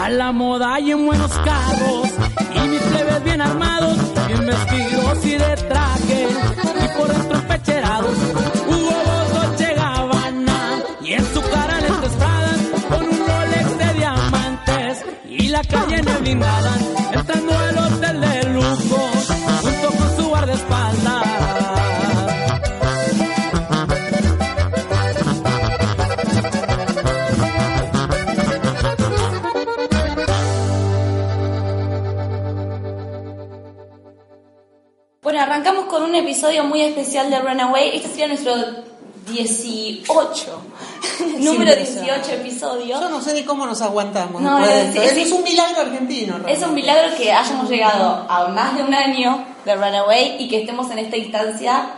[0.00, 2.08] A la moda y en buenos carros,
[2.54, 6.26] y mis plebes bien armados, bien vestidos y de traje,
[6.82, 8.16] y por dentro pecherados,
[8.66, 15.04] Hugo Boss, Dolce Gabbana, y en su cara lentes Pradas, con un Rolex de diamantes,
[15.28, 16.99] y la calle en
[35.50, 37.96] arrancamos con un episodio muy especial de Runaway.
[37.96, 38.54] Este sería nuestro
[39.26, 40.62] 18,
[41.38, 43.00] número 18 episodio.
[43.00, 44.40] Yo no sé ni cómo nos aguantamos.
[44.40, 46.36] No, después de es- es- es un milagro argentino.
[46.36, 46.66] Es realmente.
[46.66, 50.90] un milagro que hayamos llegado a más de un año de Runaway y que estemos
[50.90, 51.90] en esta instancia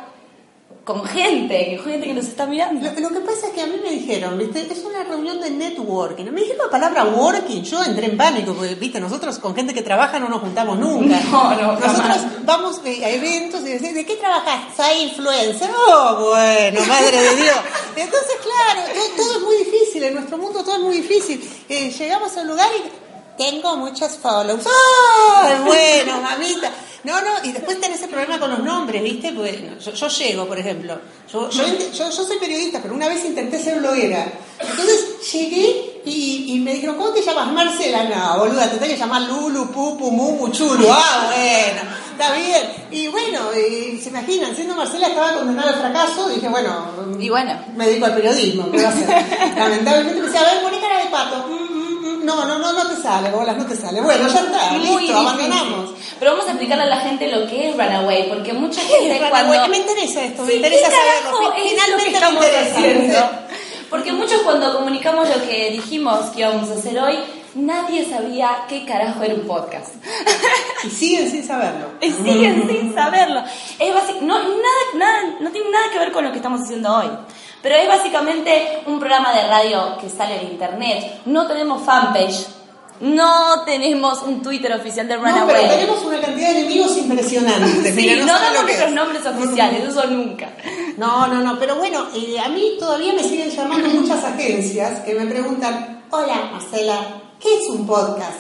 [0.84, 2.90] con gente, que gente que nos está mirando.
[2.90, 4.66] Lo, lo que pasa es que a mí me dijeron, ¿viste?
[4.70, 6.24] Es una reunión de networking.
[6.32, 9.00] Me dijeron la palabra working, yo entré en pánico, porque, ¿viste?
[9.00, 11.20] Nosotros con gente que trabaja no nos juntamos nunca.
[11.32, 12.44] No, no, Nosotros jamás.
[12.44, 14.76] vamos eh, a eventos y decimos, ¿de qué trabajas?
[14.76, 15.70] Soy influencer.
[15.88, 17.56] Oh, bueno, madre de Dios.
[17.96, 21.48] Entonces, claro, todo, todo es muy difícil, en nuestro mundo todo es muy difícil.
[21.68, 23.01] Eh, llegamos al lugar y
[23.50, 24.64] tengo muchos follows.
[25.42, 26.70] ¡Ay, bueno, mamita!
[27.04, 29.32] No, no, y después tenés el problema con los nombres, ¿viste?
[29.32, 31.00] Porque no, yo, yo llego, por ejemplo.
[31.32, 34.24] Yo, yo, int- yo, yo soy periodista, pero una vez intenté ser bloguera.
[34.60, 37.48] Entonces llegué y, y me dijeron, ¿cómo te llamas?
[37.52, 38.04] Marcela.
[38.04, 40.86] No, boluda, te tenés que llamar Lulu, Pupu, Mumu, Chulu.
[40.88, 42.70] Ah, bueno, está bien.
[42.92, 46.86] Y bueno, y se imaginan, siendo Marcela estaba condenada al fracaso, dije, bueno,
[47.18, 47.58] Y bueno.
[47.74, 49.08] me dedico al periodismo, ¿qué va a hacer?
[49.58, 51.48] Lamentablemente me decía, a ver, poné cara de pato.
[52.22, 54.00] No, no, no, no te sale, bolas, no te sale.
[54.00, 55.16] Bueno, ya está, Muy listo, difícil.
[55.16, 55.90] abandonamos.
[56.18, 59.30] Pero vamos a explicarle a la gente lo que es Runaway, porque mucha gente Runaway?
[59.30, 59.68] cuando...
[59.68, 61.52] Me interesa esto, me Sí, interesa ¿qué saberlo.
[61.56, 63.30] es finalmente lo que estamos haciendo?
[63.90, 67.18] Porque muchos cuando comunicamos lo que dijimos que íbamos a hacer hoy,
[67.54, 69.94] nadie sabía qué carajo era un podcast.
[70.84, 71.88] Y siguen sin saberlo.
[72.00, 73.42] Y siguen sin saberlo.
[73.78, 76.94] Es básic- no, nada, nada, no tiene nada que ver con lo que estamos haciendo
[76.96, 77.10] hoy.
[77.62, 81.20] Pero es básicamente un programa de radio que sale en internet.
[81.26, 82.46] No tenemos fanpage.
[83.00, 85.56] No tenemos un Twitter oficial de No, Runaway.
[85.56, 87.94] pero tenemos una cantidad de enemigos impresionantes.
[87.94, 88.94] Sí, no, damos nuestros es.
[88.94, 90.50] nombres oficiales, eso nunca.
[90.98, 95.14] No, no, no, pero bueno, eh, a mí todavía me siguen llamando muchas agencias que
[95.14, 96.94] me preguntan, hola Marcela,
[97.40, 98.38] ¿qué es un podcast?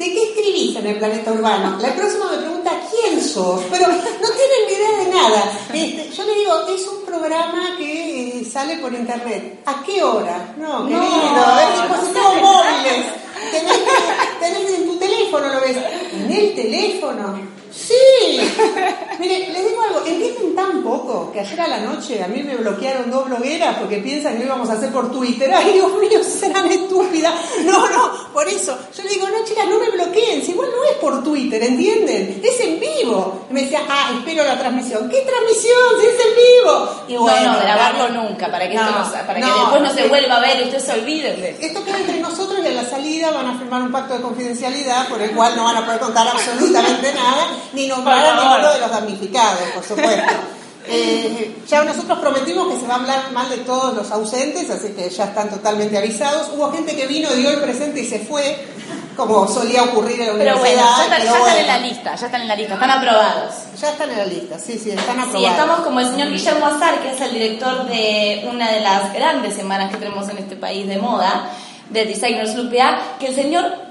[0.00, 1.76] ¿De qué escribís en el planeta urbano?
[1.78, 5.52] La próxima me pregunta quién sos, pero no tienen ni idea de nada.
[5.74, 9.60] Este, yo le digo, es un programa que eh, sale por internet.
[9.66, 10.54] ¿A qué hora?
[10.56, 13.06] No, querido, es dispositivos móviles.
[13.52, 15.76] Tenés, que- tenés en tu teléfono, lo ves.
[16.14, 17.59] ¿En el teléfono?
[17.72, 18.40] Sí.
[19.18, 22.56] Mire, les digo algo, entienden tan poco que ayer a la noche a mí me
[22.56, 25.52] bloquearon dos blogueras porque piensan que íbamos a hacer por Twitter.
[25.54, 27.34] Ay, Dios mío, serán estúpidas.
[27.64, 28.76] No, no, por eso.
[28.96, 30.42] Yo le digo, no, chicas, no me bloqueen.
[30.44, 32.40] Si igual no es por Twitter, ¿entienden?
[32.42, 33.46] Es en vivo.
[33.50, 35.08] Y me decía, ah, espero la transmisión.
[35.08, 36.00] ¿Qué transmisión?
[36.00, 36.90] Si es en vivo.
[37.08, 38.22] Y bueno, no, no, grabarlo claro.
[38.22, 40.60] nunca, para que, No, esto no, se- para que después no se vuelva a ver
[40.60, 43.58] y ustedes se olviden de esto queda entre nosotros y a la salida van a
[43.58, 47.46] firmar un pacto de confidencialidad por el cual no van a poder contar absolutamente nada,
[47.72, 50.32] ni nombrar a ninguno de los damnificados, por supuesto.
[50.92, 54.88] Eh, ya nosotros prometimos que se va a hablar mal de todos los ausentes, así
[54.88, 56.48] que ya están totalmente avisados.
[56.52, 58.66] Hubo gente que vino, dio el presente y se fue,
[59.14, 61.78] como solía ocurrir en la Pero bueno, ya, están, pero ya están bueno, en la
[61.78, 63.54] lista, ya están en la lista, están aprobados.
[63.80, 65.50] Ya están en la lista, sí, sí, están Sí, aprobados.
[65.50, 69.54] estamos como el señor Guillermo Azar, que es el director de una de las grandes
[69.54, 71.50] semanas que tenemos en este país de moda,
[71.90, 73.89] de Designers Lupia, que el señor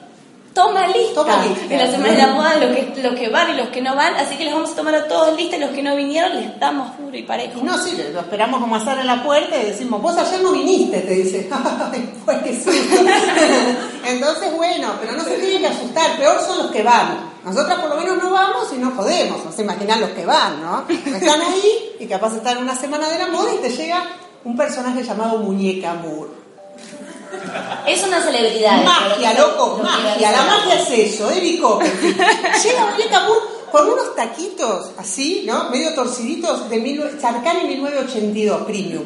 [0.53, 1.73] toma lista, Toma lista.
[1.73, 3.95] en la semana de la moda los que, los que van y los que no
[3.95, 6.35] van, así que les vamos a tomar a todos lista y los que no vinieron
[6.35, 7.59] les damos duro y parejo.
[7.59, 10.51] Y no, sí, lo esperamos como azar en la puerta y decimos, vos ayer no
[10.51, 11.49] viniste, te dice.
[12.27, 12.71] Ay, qué susto.
[14.05, 17.29] Entonces, bueno, pero no se tienen que asustar, peor son los que van.
[17.43, 20.61] Nosotras por lo menos no vamos y no podemos, no se imaginan los que van,
[20.61, 20.85] ¿no?
[20.89, 24.03] Están ahí y capaz están una semana de la moda y te llega
[24.43, 26.31] un personaje llamado Muñeca Moore.
[27.87, 28.83] Es una celebridad.
[28.83, 30.31] Magia, loco, magia.
[30.31, 32.17] La magia es eso, Eddie Copperfield.
[32.63, 35.69] Llega Muñeca Moore con unos taquitos así, ¿no?
[35.69, 39.03] Medio torciditos de mil, Charcani 1982, premium.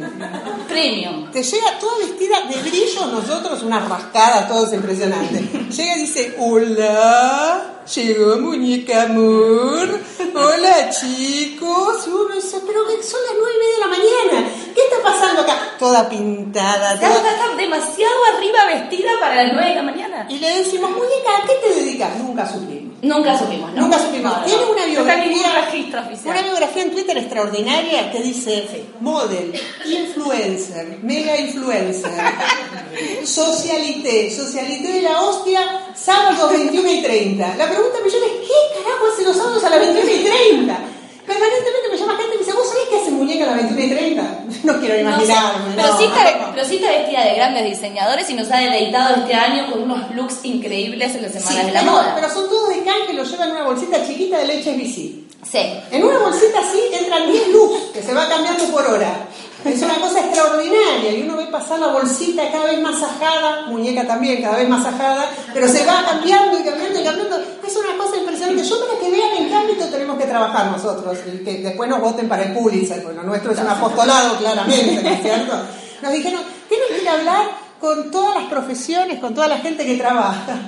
[0.67, 1.31] Premium.
[1.31, 5.41] Te llega toda vestida de brillo, nosotros una rascada, todo es impresionante.
[5.69, 9.99] Llega y dice, hola, llegó muñeca amor,
[10.35, 12.07] hola chicos.
[12.07, 15.57] Uno dice, pero son las nueve y media de la mañana, ¿qué está pasando acá?
[15.77, 17.15] Toda pintada, toda...
[17.15, 20.27] está demasiado arriba vestida para las 9 de la mañana.
[20.29, 22.17] Y le decimos, muñeca, ¿a qué te dedicas?
[22.17, 22.93] Nunca supimos.
[23.01, 23.81] Nunca supimos, ¿no?
[23.81, 24.31] Nunca supimos.
[24.31, 24.45] No, no.
[24.45, 26.37] Tiene una No biografía, registro oficial.
[26.37, 29.53] una biografía en Twitter extraordinaria que dice model,
[29.85, 32.11] influencer, mega influencer,
[33.25, 37.55] socialité, socialité de la hostia, sábados 21 y 30.
[37.57, 40.79] La pregunta millón es, ¿qué carajo hace los sábados a las 21 y 30?
[41.25, 43.81] Permanentemente me llama gente y me dice, ¿vos sabés qué hace muñeca a las 21
[43.85, 44.39] y 30?
[44.63, 45.73] No quiero No imaginarme.
[45.75, 45.97] pero, no.
[45.97, 49.69] sí está, pero sí está vestida de grandes diseñadores y nos ha deleitado este año
[49.71, 52.11] con unos looks increíbles en las semanas Sí, de la pero, moda.
[52.15, 55.27] pero son todos de can que lo llevan en una bolsita chiquita de leche bici.
[55.49, 55.59] Sí.
[55.91, 59.27] En una bolsita así entran 10 looks que se va cambiando por hora.
[59.65, 64.05] Es una cosa extraordinaria y uno ve pasar la bolsita cada vez más ajada, muñeca
[64.05, 67.37] también cada vez más ajada, pero se va cambiando y cambiando y cambiando.
[67.65, 68.63] Es una cosa impresionante.
[68.63, 72.01] Yo para que vean en qué ámbito tenemos que trabajar nosotros y que después nos
[72.01, 75.53] voten para el Pulitzer, porque lo nuestro es un apostolado claramente, ¿no es cierto?
[76.01, 77.45] Nos dijeron, tienen que ir a hablar
[77.79, 80.59] con todas las profesiones, con toda la gente que trabaja.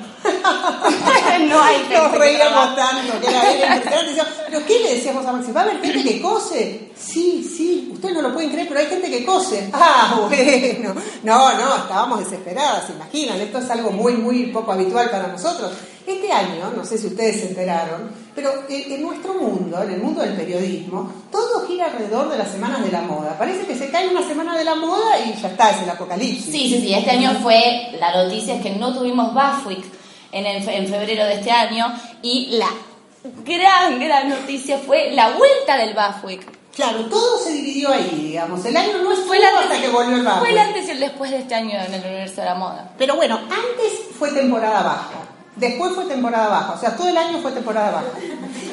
[1.50, 2.76] no hay gente Nos que reíamos trabaja.
[2.76, 4.32] tanto, que era, era impresionante.
[4.48, 5.52] ¿pero qué le decíamos a Maxi?
[5.52, 6.92] ¿Va a haber gente que cose?
[6.98, 9.70] Sí, sí, ustedes no lo pueden creer, pero hay gente que cose.
[9.74, 10.96] Ah, bueno.
[11.24, 13.40] No, no, estábamos desesperadas, se imaginan.
[13.42, 15.72] Esto es algo muy, muy poco habitual para nosotros.
[16.06, 20.00] Este año, no sé si ustedes se enteraron, pero en, en nuestro mundo, en el
[20.00, 23.36] mundo del periodismo, todo gira alrededor de las semanas de la moda.
[23.40, 26.46] Parece que se cae una semana de la moda y ya está, es el apocalipsis.
[26.46, 26.94] Sí, sí, sí.
[26.94, 29.84] Este año fue, la noticia es que no tuvimos Bafwick
[30.36, 31.88] en, el- en febrero de este año
[32.22, 32.70] y la
[33.44, 36.56] gran, gran noticia fue la vuelta del Bafwick.
[36.76, 38.64] Claro, todo se dividió ahí, digamos.
[38.66, 40.92] El año no estuvo Fue el, antes, hasta que volvió el fue el antes y
[40.92, 42.92] el después de este año en el universo de la moda.
[42.98, 45.10] Pero bueno, antes fue temporada baja.
[45.56, 48.07] Después fue temporada baja, o sea, todo el año fue temporada baja.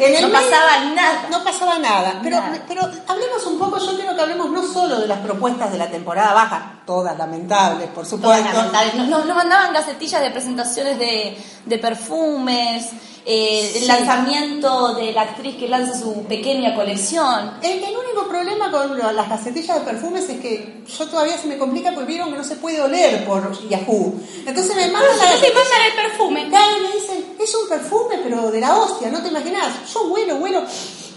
[0.00, 1.26] En No pasaba nada.
[1.31, 2.19] No pasaba nada.
[2.25, 2.58] Pero, Nada.
[2.67, 5.87] pero hablemos un poco, yo quiero que hablemos no solo de las propuestas de la
[5.88, 8.52] temporada baja, todas lamentables, por Todas supuesto.
[8.52, 8.94] lamentables.
[8.96, 12.88] Nos, nos- nos mandaban gacetillas de presentaciones de, de perfumes,
[13.25, 13.87] eh, el Sí.
[13.87, 17.53] lanzamiento de la actriz que lanza su pequeña colección.
[17.63, 21.57] El, el único problema con las gacetillas de perfumes es que yo todavía se me
[21.59, 24.15] complica porque vieron que no se puede oler por Yahoo.
[24.47, 26.49] Entonces me mandan la te mandan el perfume.
[26.49, 29.73] Claro, me dicen, es un perfume, pero de la hostia, no te imaginas.
[29.93, 30.63] Yo huelo, huelo.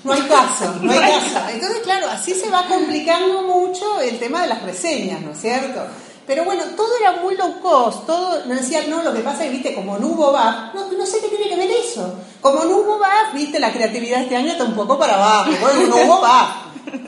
[0.04, 1.00] No hay caso, no hay
[1.34, 1.50] caso.
[1.52, 5.81] Entonces, claro, así se va complicando mucho el tema de las reseñas, ¿no es cierto?
[6.27, 9.51] Pero bueno, todo era muy low cost, todo, nos decían, no, lo que pasa es,
[9.51, 12.16] viste, como no hubo BAF, no, no sé qué tiene que ver eso.
[12.42, 15.88] Como no hubo BAF, viste, la creatividad este año está un poco para abajo, bueno,
[15.88, 16.50] no hubo BAF.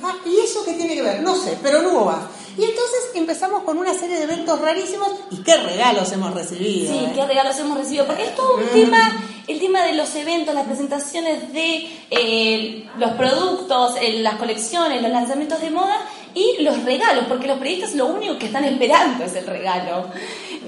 [0.04, 1.22] Ah, ¿Y eso qué tiene que ver?
[1.22, 2.24] No sé, pero no hubo BAF.
[2.57, 6.92] Y entonces empezamos con una serie de eventos rarísimos y qué regalos hemos recibido.
[6.92, 7.12] Sí, ¿eh?
[7.13, 9.12] qué regalos hemos recibido, porque es todo un tema,
[9.48, 15.12] el tema de los eventos, las presentaciones de eh, los productos, eh, las colecciones, los
[15.12, 15.98] lanzamientos de moda
[16.33, 20.07] y los regalos, porque los periodistas lo único que están esperando es el regalo.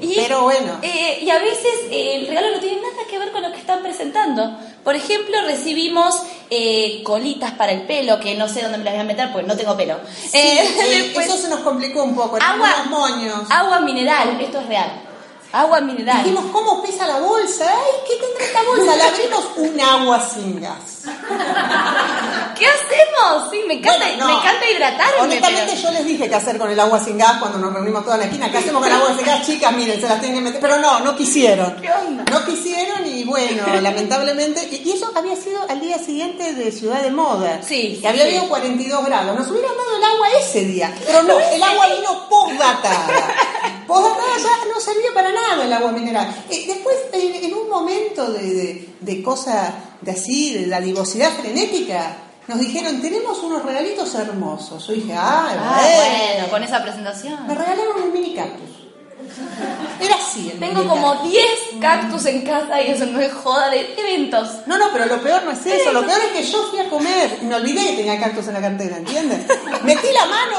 [0.01, 0.79] Y, Pero bueno.
[0.81, 3.81] eh, y a veces el regalo no tiene nada que ver con lo que están
[3.81, 4.57] presentando.
[4.83, 9.01] Por ejemplo, recibimos eh, colitas para el pelo, que no sé dónde me las voy
[9.01, 9.97] a meter porque no tengo pelo.
[10.07, 13.43] Sí, Eh, eh, después- eso se nos complicó un poco, agua, moños.
[13.49, 15.03] agua mineral, esto es real.
[15.51, 16.23] Agua mineral.
[16.23, 17.65] Dijimos, ¿cómo pesa la bolsa?
[17.67, 18.95] Ay, ¿qué tendrá esta bolsa?
[18.95, 21.05] La abrimos un agua sin gas.
[22.59, 23.49] ¿Qué hacemos?
[23.51, 24.27] Sí, me encanta, Bueno, no.
[24.27, 25.21] me encanta hidratarme.
[25.21, 28.03] Honestamente pero- yo les dije qué hacer con el agua sin gas cuando nos reunimos
[28.03, 28.51] toda la esquina.
[28.51, 29.45] ¿Qué hacemos con el agua sin gas?
[29.45, 30.59] Chicas, miren, se las tienen que meter.
[30.61, 31.75] Pero no, no quisieron.
[31.81, 32.23] ¿Qué onda?
[32.29, 34.67] No quisieron y bueno, lamentablemente.
[34.83, 37.61] Y eso había sido al día siguiente de Ciudad de Moda.
[37.63, 38.29] Sí, Que había sí.
[38.29, 39.39] habido 42 grados.
[39.39, 40.93] Nos hubieran dado el agua ese día.
[41.05, 43.07] Pero no, el agua vino postdatada.
[43.87, 46.43] Postdatada ya no servía para nada el agua mineral.
[46.49, 51.31] Eh, después, en, en un momento de, de, de cosa de así, de la divosidad
[51.31, 52.15] frenética,
[52.49, 54.85] nos dijeron, tenemos unos regalitos hermosos.
[54.87, 55.81] Yo dije, ah, Ah,
[56.33, 57.47] bueno, con esa Me presentación.
[57.47, 58.67] regalaron un mini cactus.
[60.01, 61.29] Era así el Tengo como cactus.
[61.31, 61.43] 10
[61.79, 64.49] cactus en casa y eso no es joda de eventos.
[64.65, 65.91] No, no, pero lo peor no es eso.
[65.93, 68.55] Lo peor es que yo fui a comer y me olvidé que tenía cactus en
[68.55, 69.45] la cartera, ¿entiendes?
[69.83, 70.57] Metí la mano,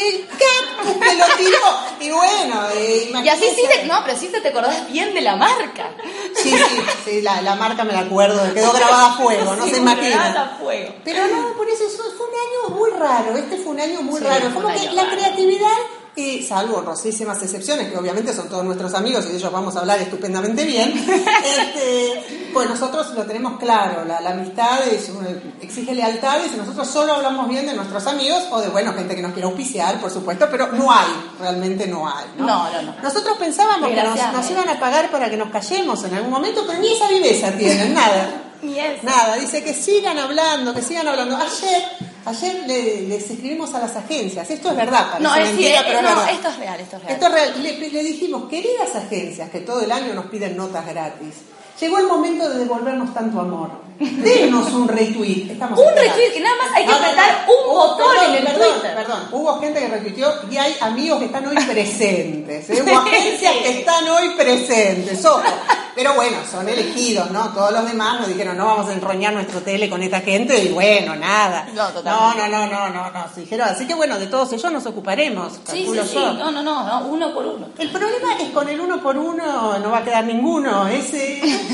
[0.00, 1.58] el cactus me lo tiró.
[2.00, 5.20] Y bueno, eh, Y así sí te, no, pero sí te, te acordás bien de
[5.20, 5.90] la marca.
[6.34, 9.70] Sí, sí, sí, la, la marca me la acuerdo, quedó grabada a fuego, no Sí,
[9.70, 10.42] se grabada imagina.
[10.42, 10.94] a fuego.
[11.04, 14.18] Pero no, por eso eso fue un año muy raro, este fue un año muy
[14.20, 14.52] Sí, raro.
[14.54, 15.16] Como que la raro.
[15.16, 15.68] creatividad
[16.14, 19.80] y salvo honrosísimas excepciones, que obviamente son todos nuestros amigos y de ellos vamos a
[19.80, 25.10] hablar estupendamente bien, este, pues nosotros lo tenemos claro, la, la amistad es,
[25.60, 29.22] exige lealtades y nosotros solo hablamos bien de nuestros amigos o de, bueno, gente que
[29.22, 31.08] nos quiere auspiciar, por supuesto, pero no hay,
[31.40, 32.26] realmente no hay.
[32.36, 32.94] No, No, no, no.
[33.02, 36.78] Nosotros pensábamos que nos, iban a pagar para que nos callemos en algún momento, pero
[36.78, 38.48] ni esa viveza tienen, nada.
[39.02, 41.36] Nada, dice que sigan hablando, que sigan hablando.
[41.36, 41.82] Ayer,
[42.24, 45.84] ayer le- les escribimos a las agencias, esto es verdad, parece No, es, mentira, sí,
[45.86, 46.30] pero es no, verdad.
[46.32, 47.14] esto es real, esto es real.
[47.14, 47.62] Esto es real.
[47.62, 51.34] Le, le dijimos, queridas agencias que todo el año nos piden notas gratis,
[51.80, 53.81] llegó el momento de devolvernos tanto amor.
[53.98, 55.50] Denos un retweet.
[55.52, 56.14] Estamos Un esperando.
[56.16, 56.96] retweet, que nada más hay que no.
[56.96, 58.94] apretar un Hubo- botón perdón, en el perdón, Twitter.
[58.94, 62.70] Perdón, hubo gente que retuiteó y hay amigos que están hoy presentes.
[62.70, 62.82] ¿eh?
[62.84, 65.24] Hubo agencias que están hoy presentes.
[65.24, 65.42] Ojo.
[65.94, 67.50] Pero bueno, son elegidos, ¿no?
[67.50, 70.68] Todos los demás nos dijeron, no vamos a enroñar nuestro tele con esta gente y
[70.72, 71.68] bueno, nada.
[71.74, 72.02] No, no,
[72.34, 73.24] no, no, no, no, no.
[73.34, 75.52] se Dijeron, así que bueno, de todos ellos nos ocuparemos.
[75.70, 76.16] Sí, sí, sí.
[76.16, 77.68] No, no, no, no, uno por uno.
[77.78, 80.86] El problema es con el uno por uno no va a quedar ninguno.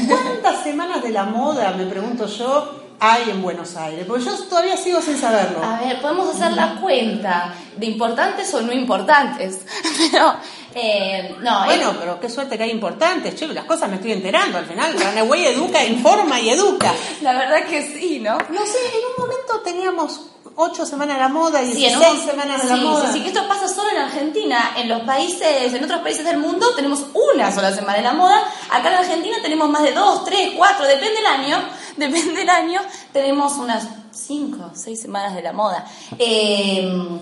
[0.09, 4.05] ¿Cuántas semanas de la moda, me pregunto yo, hay en Buenos Aires?
[4.07, 5.62] Porque yo todavía sigo sin saberlo.
[5.65, 9.61] A ver, podemos hacer la cuenta de importantes o no importantes.
[10.11, 10.35] Pero,
[10.75, 14.12] eh, no, Bueno, eh, pero qué suerte que hay importantes, che, las cosas me estoy
[14.12, 14.95] enterando al final.
[14.99, 16.93] Ranaway educa, informa y educa.
[17.23, 18.35] la verdad que sí, ¿no?
[18.38, 20.21] No sé, en un momento teníamos
[20.61, 23.07] ocho semanas de la moda, Sí, 16 en un- semanas de la sí, moda.
[23.07, 24.73] Sí, sí, que esto pasa solo en Argentina.
[24.77, 28.41] En los países, en otros países del mundo tenemos una sola semana de la moda.
[28.71, 31.59] Acá en Argentina tenemos más de dos, tres, cuatro, depende del año.
[31.99, 32.81] Depende del año.
[33.12, 35.85] Tenemos unas cinco, seis semanas de la moda.
[36.19, 37.21] Eh,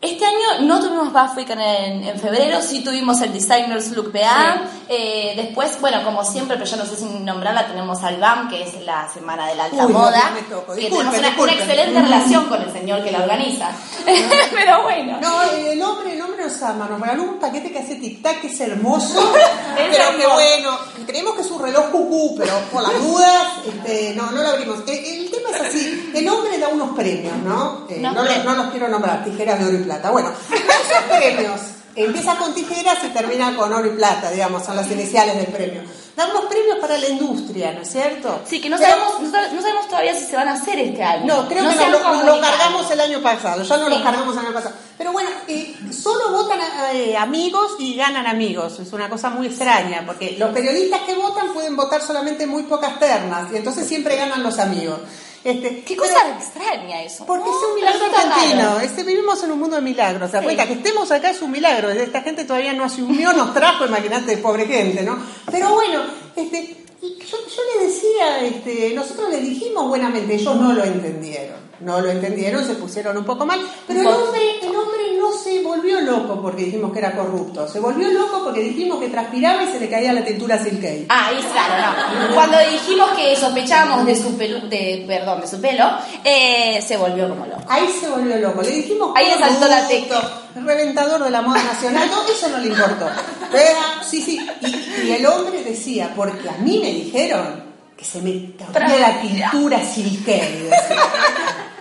[0.00, 4.62] este año no tuvimos Week en, en febrero, sí tuvimos el Designers Look PA.
[4.88, 8.62] Eh, después, bueno, como siempre, pero yo no sé si nombrarla, tenemos al BAM, que
[8.62, 10.30] es la Semana de la Alta Uy, Moda.
[10.30, 10.74] no toco.
[10.74, 13.70] que Disculpen, tenemos una, excelente relación con el señor que la organiza.
[14.52, 15.18] pero bueno.
[15.20, 18.48] No, el hombre, el hombre nos ama, nos regaló un paquete que hace tic-tac, que
[18.48, 19.32] es hermoso,
[19.76, 24.30] pero que bueno, creemos que es un reloj cucú, pero por las dudas, este, no,
[24.30, 24.80] no lo abrimos.
[24.86, 27.86] El, el tema es así, el hombre da unos premios, ¿no?
[27.88, 30.10] Eh, no, no los quiero nombrar, tijeras de oro plata.
[30.10, 31.60] Bueno, esos premios,
[31.94, 35.82] empieza con tijeras y termina con oro y plata, digamos, son las iniciales del premio.
[36.16, 38.40] Da unos premios para la industria, ¿no es cierto?
[38.48, 41.02] Sí, que no Pero- sabemos, no no sabemos todavía si se van a hacer este
[41.02, 41.26] año.
[41.26, 43.90] no, creo que nos lo, cargamos el año pasado, ya no Sí.
[43.90, 44.74] los cargamos el año pasado.
[44.96, 46.58] Pero bueno, eh, solo votan
[46.94, 51.52] eh, amigos y ganan amigos, es una cosa muy extraña, porque los periodistas que votan
[51.52, 55.00] pueden votar solamente muy pocas ternas, y entonces siempre ganan los amigos.
[55.46, 57.24] Este, Qué pero- cosa extraña eso.
[57.24, 60.40] porque No, es un milagro argentino, este, vivimos en un mundo de milagros, ¿se da
[60.40, 60.44] Sí.
[60.46, 60.66] cuenta?
[60.66, 64.66] Que estemos acá es un milagro, esta gente todavía no asumió, nos trajo, imagínate, pobre
[64.66, 65.18] gente, ¿no?
[65.50, 66.02] Pero bueno,
[66.34, 71.58] este, y yo, yo le decía, este, nosotros le dijimos buenamente, ellos no lo entendieron,
[71.80, 75.62] no lo entendieron, se pusieron un poco mal, pero el hombre, el hombre no se
[75.62, 79.72] volvió loco porque dijimos que era corrupto, se volvió loco porque dijimos que transpiraba y
[79.72, 81.06] se le caía la tintura silkei.
[81.10, 82.34] Ah, ahí claro, no.
[82.34, 85.84] Cuando dijimos que sospechábamos de su pelu, de, perdón, de su pelo,
[86.24, 87.62] eh, se volvió como loco.
[87.68, 88.62] Ahí se volvió loco.
[88.62, 90.16] Le dijimos Ahí le saltó la corrupto,
[90.64, 92.08] reventador de la moda nacional.
[92.32, 93.08] Eso no le importó.
[93.52, 94.40] Pero, sí, sí.
[94.62, 97.64] Y, y el hombre decía, porque a mí me dijeron
[97.96, 100.70] que se me caía la pintura decía.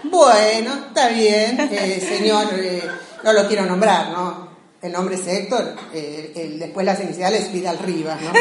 [0.03, 2.47] Bueno, está bien, eh, señor.
[2.53, 2.83] eh,
[3.23, 4.49] no lo quiero nombrar, ¿no?
[4.81, 5.75] El nombre es Héctor.
[5.93, 8.31] eh, el- después las iniciales Vidal Rivas, ¿no?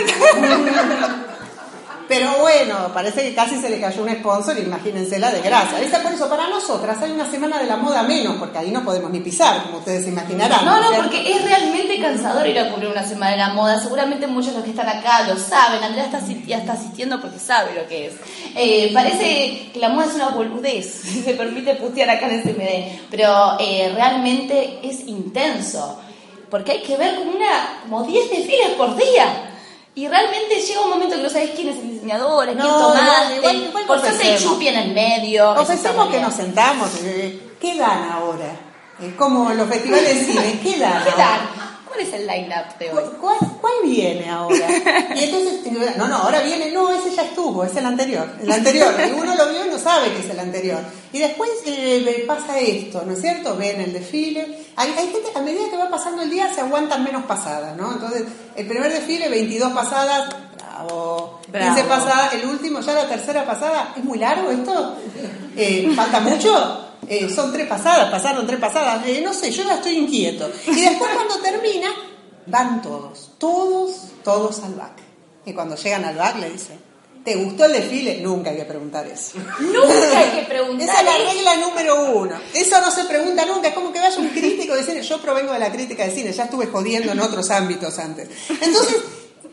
[2.06, 5.80] Pero bueno, parece que casi se le cayó un sponsor, imagínense la desgracia.
[5.80, 8.84] Esa por eso, para nosotras hay una semana de la moda menos, porque ahí no
[8.84, 10.64] podemos ni pisar, como ustedes se imaginarán.
[10.64, 13.80] No, no, porque es realmente cansador ir a cubrir una semana de la moda.
[13.80, 15.82] Seguramente muchos de los que están acá lo saben.
[15.82, 18.14] Andrea está, ya está asistiendo porque sabe lo que es.
[18.54, 23.08] Eh, parece que la moda es una boludez, si se permite putear acá en SMD.
[23.10, 26.00] Pero eh, realmente es intenso.
[26.50, 29.53] Porque hay que ver como, una, como 10 desfiles por día.
[29.96, 32.78] Y realmente llega un momento que no sabes quién es el diseñador, a quién No,
[32.88, 33.28] tomaste.
[33.30, 35.50] no, igual- igual por suerte chupi en el medio.
[35.52, 36.90] Ofrecemos que nos sentamos.
[37.02, 38.56] eh, ¿Qué dan ahora?
[39.00, 41.02] Eh, como los festivales de cine, ¿qué dan?
[41.04, 41.40] ¿Qué ahora?
[41.94, 43.04] ¿Cuál es el line-up de hoy?
[43.04, 44.66] ¿Cu- ¿Cuál, cuál viene ahora?
[45.14, 45.60] Y entonces,
[45.96, 49.34] no, no, ahora viene, no, ese ya estuvo, es el anterior, el anterior, y uno
[49.36, 50.80] lo vio y no sabe que es el anterior.
[51.12, 53.56] Y después eh, pasa esto, ¿no es cierto?
[53.56, 54.58] Ven el desfile.
[54.76, 57.92] Hay, hay gente, a medida que va pasando el día, se aguantan menos pasadas, ¿no?
[57.92, 58.24] Entonces,
[58.56, 61.40] el primer desfile, 22 pasadas, bravo.
[61.46, 61.74] Bravo.
[61.76, 64.96] 15 pasadas, el último, ya la tercera pasada, ¿es muy largo esto?
[65.56, 66.83] Eh, ¿Falta mucho?
[67.08, 70.50] Eh, son tres pasadas, pasaron tres pasadas, eh, no sé, yo ya estoy inquieto.
[70.66, 71.88] Y después cuando termina,
[72.46, 73.92] van todos, todos,
[74.22, 74.92] todos al back.
[75.46, 76.78] Y cuando llegan al back le dicen,
[77.24, 78.20] ¿te gustó el desfile?
[78.20, 79.38] Nunca hay que preguntar eso.
[79.60, 80.88] Nunca hay que preguntar.
[80.88, 81.32] Esa es la eso.
[81.32, 82.36] regla número uno.
[82.54, 83.68] Eso no se pregunta nunca.
[83.68, 85.02] Es como que vaya un crítico de cine.
[85.02, 88.28] Yo provengo de la crítica de cine, ya estuve jodiendo en otros ámbitos antes.
[88.48, 88.96] Entonces,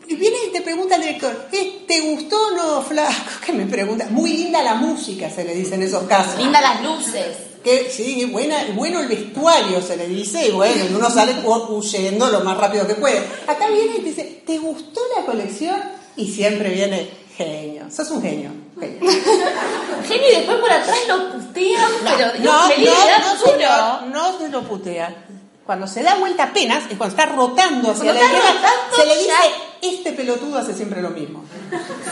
[0.08, 3.12] viene y te pregunta el director, "Eh, ¿te gustó o no, flaco?
[3.46, 4.06] Que me pregunta.
[4.10, 6.38] Muy linda la música, se le dice en esos casos.
[6.38, 7.26] Linda las luces.
[7.64, 11.68] Que sí, buena, bueno el vestuario se le dice, y bueno, y uno sale hu-
[11.70, 13.18] huyendo lo más rápido que puede.
[13.46, 15.80] Acá viene y te dice, ¿te gustó la colección?
[16.16, 18.50] Y siempre viene, genio, sos un genio.
[18.80, 18.98] genio.
[20.08, 23.52] Genio, y después por atrás lo putean, pero No, no, da no, puro.
[23.52, 25.26] señor, no se lo putea.
[25.64, 29.28] Cuando se da vuelta apenas, es cuando está rotando hacia la izquierda, se le dice,
[29.28, 29.88] ya.
[29.88, 31.44] este pelotudo hace siempre lo mismo.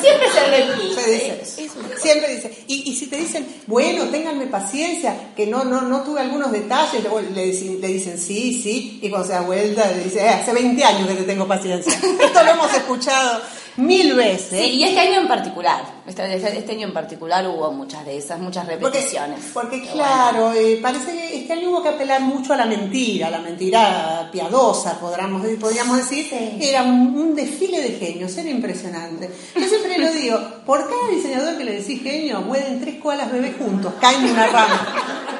[0.01, 1.03] Siempre se repite.
[1.03, 1.75] Se dice eso.
[2.01, 2.65] Siempre dice.
[2.69, 7.03] Y, y si te dicen, bueno, ténganme paciencia, que no, no, no tuve algunos detalles,
[7.03, 10.29] luego le, dicen, le dicen sí, sí, y cuando se da vuelta le dice, "Eh,
[10.29, 11.93] hace 20 años que te tengo paciencia.
[12.23, 13.41] Esto lo hemos escuchado
[13.77, 14.61] mil veces.
[14.65, 18.17] Sí, y este año en particular, este, este- este año en particular hubo muchas de
[18.19, 19.41] esas, muchas repeticiones.
[19.55, 23.31] porque claro, eh, parece que este año hubo que apelar mucho a la mentira, a
[23.31, 26.27] la mentira piadosa, podríamos, podríamos decir.
[26.29, 26.59] Sí.
[26.61, 29.31] Era un, un desfile de genios, era impresionante.
[29.55, 33.55] Yo siempre lo digo, por cada diseñador que le decís genio, mueren tres koalas bebés
[33.59, 35.40] juntos, caen de una rama.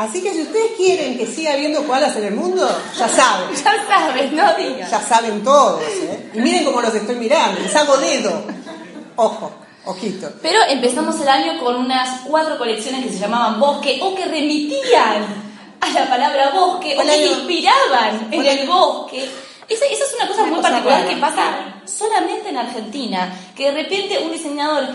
[0.00, 2.66] Así que si ustedes quieren que siga habiendo koalas en el mundo,
[2.98, 3.50] ya saben.
[3.64, 4.90] Ya sabes, no digas.
[4.90, 6.30] Ya saben todos, ¿eh?
[6.32, 8.44] Y miren cómo los estoy mirando, les hago dedo.
[9.16, 9.52] Ojo,
[9.84, 10.32] ojito.
[10.40, 15.26] Pero empezamos el año con unas cuatro colecciones que se llamaban Bosque o que remitían
[15.82, 19.28] a la palabra bosque o que inspiraban en el bosque.
[19.68, 21.14] Esa, esa es una cosa Una muy cosa particular rara.
[21.14, 21.42] que pasa
[21.84, 24.88] solamente en Argentina, que de repente un diseñador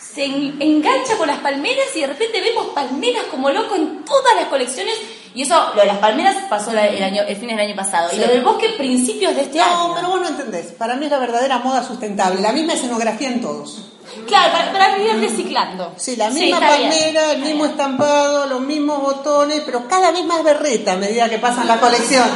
[0.00, 4.34] se en- engancha con las palmeras y de repente vemos palmeras como loco en todas
[4.36, 4.94] las colecciones
[5.34, 8.16] y eso, lo de las palmeras pasó el año, el fin del año pasado y
[8.16, 9.94] lo del bosque principios de este No, año.
[9.94, 10.66] pero vos no entendés.
[10.72, 12.40] Para mí es la verdadera moda sustentable.
[12.40, 13.84] La misma escenografía en todos.
[14.26, 15.92] Claro, para, para ir reciclando.
[15.96, 20.42] Sí, la misma bien, palmera, el mismo estampado, los mismos botones, pero cada vez más
[20.42, 22.26] berreta a medida que pasan la colección.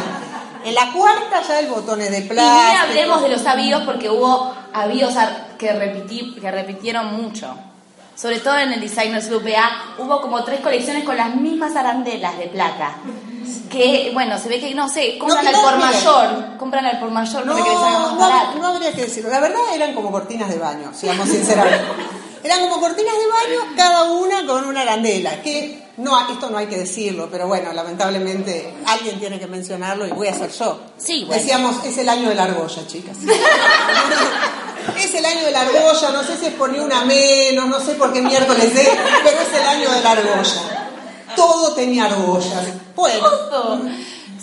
[0.64, 2.82] En la cuarta ya el botón es de Y ni plástico.
[2.82, 5.14] hablemos de los avíos porque hubo avíos
[5.58, 7.54] que, repití, que repitieron mucho.
[8.14, 12.46] Sobre todo en el Designers BA hubo como tres colecciones con las mismas arandelas de
[12.48, 12.96] plata.
[13.70, 16.56] Que, bueno, se ve que, no sé, compran No, al no, por mayor.
[16.58, 18.58] Compran al por mayor No, porque les más no, barato.
[18.58, 19.30] no habría que decirlo.
[19.30, 21.84] La verdad eran como cortinas de baño, seamos sinceramente.
[22.44, 25.40] Eran como cortinas de baño, cada una con una arandela.
[25.42, 30.10] Que no, esto no hay que decirlo, pero bueno, lamentablemente alguien tiene que mencionarlo y
[30.10, 30.80] voy a ser yo.
[30.96, 31.42] Sí, bueno.
[31.42, 33.18] Decíamos, es el año de la argolla, chicas.
[34.98, 37.78] es el año de la argolla, no sé si es por ni una menos, no
[37.78, 38.88] sé por qué miércoles es,
[39.22, 40.88] pero es el año de la argolla.
[41.36, 42.64] Todo tenía argollas.
[42.96, 43.28] Bueno.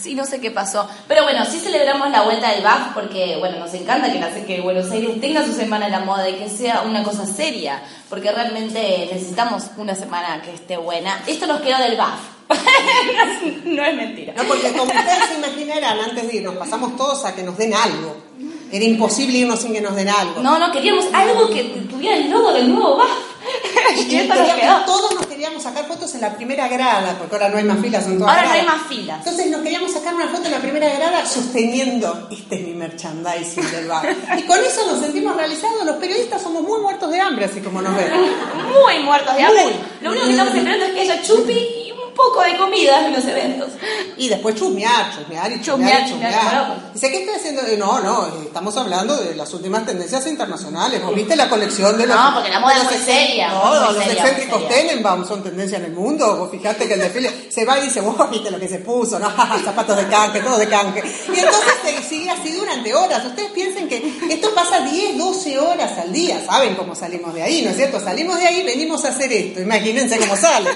[0.01, 0.88] Sí, no sé qué pasó.
[1.07, 4.62] Pero bueno, sí celebramos la vuelta del BAF porque, bueno, nos encanta que, la- que
[4.62, 8.31] Buenos Aires tenga su semana de la moda y que sea una cosa seria, porque
[8.31, 11.21] realmente necesitamos una semana que esté buena.
[11.27, 12.19] Esto nos quedó del BAF.
[13.65, 14.33] no es mentira.
[14.35, 17.73] No, porque como ustedes se imaginarán, antes de irnos pasamos todos a que nos den
[17.73, 18.15] algo.
[18.71, 20.41] Era imposible irnos sin que nos den algo.
[20.41, 23.09] No, no, queríamos algo que tuviera el logo del nuevo BAF.
[23.97, 24.85] Y y quedó.
[24.85, 28.03] todos nos queríamos sacar fotos en la primera grada, porque ahora no hay más filas,
[28.03, 28.79] son todas Ahora no hay gradas.
[28.79, 29.17] más filas.
[29.19, 33.71] Entonces nos queríamos sacar una foto en la primera grada sosteniendo, este es mi merchandising
[33.71, 34.15] del bar.
[34.38, 37.81] Y con eso nos sentimos realizados, los periodistas somos muy muertos de hambre, así como
[37.81, 38.09] nos ven.
[38.69, 39.63] Muy muertos de hambre.
[39.63, 39.73] Muy.
[40.01, 41.79] Lo único que estamos esperando es que haya chupi
[42.19, 43.69] poco de comida en los eventos.
[44.17, 46.91] Y después chusmear, chusmear y chusmear, Chusmear, chusmear.
[46.93, 47.62] Dice, ¿qué estoy haciendo?
[47.62, 51.01] Eh, No, no, eh, estamos hablando de las últimas tendencias internacionales.
[51.01, 52.15] ¿Vos viste la colección de los...
[52.17, 54.67] No, porque la moda es muy seria, No, los excéntricos.
[54.67, 56.36] Tenenbaum son tendencia en el mundo.
[56.38, 59.17] Vos fijate que el desfile se va y dice, vos viste lo que se puso,
[59.17, 59.29] ¿no?
[59.63, 61.01] Zapatos de canje, todo de canje.
[61.34, 63.25] Y entonces se sigue así durante horas.
[63.25, 63.97] Ustedes piensen que
[64.29, 66.43] esto pasa 10, 12 horas al día.
[66.45, 67.99] ¿Saben cómo salimos de ahí, no es cierto?
[67.99, 69.62] Salimos de ahí, venimos a hacer esto.
[69.62, 70.69] Imagínense cómo sale.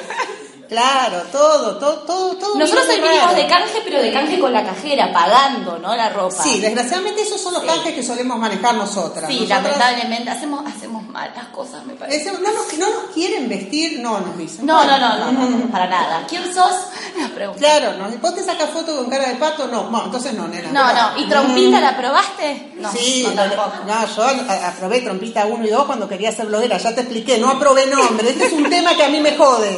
[0.73, 2.55] Claro, todo, todo, todo, todo.
[2.57, 3.35] Nosotros raro.
[3.35, 5.95] de canje, pero de canje con la cajera, pagando, ¿no?
[5.95, 6.41] La ropa.
[6.43, 7.67] Sí, desgraciadamente esos son los Sí.
[7.67, 9.29] canjes que solemos manejar nosotras.
[9.29, 12.31] Sí, Nosotras- lamentablemente hacemos, hacemos mal las cosas, me parece.
[12.31, 14.65] No, nos, no nos quieren vestir, no nos dicen.
[14.65, 16.25] No, no, Bueno, no, no, no, para nada.
[16.27, 16.73] ¿Quién sos?
[17.17, 17.61] Nos preguntan.
[17.63, 18.09] Claro, ¿no?
[18.17, 19.67] ¿vos te sacas foto con cara de pato?
[19.67, 20.71] No, bueno, entonces no, nena.
[20.71, 21.19] No, no.
[21.21, 22.71] ¿Y trompita la probaste?
[22.77, 23.71] No, sí, no, tampoco.
[23.85, 27.37] no, yo a- aprobé trompita 1 y 2 cuando quería ser bloguera, ya te expliqué,
[27.37, 29.77] no aprobé nombre, este es un tema que a mí me jode.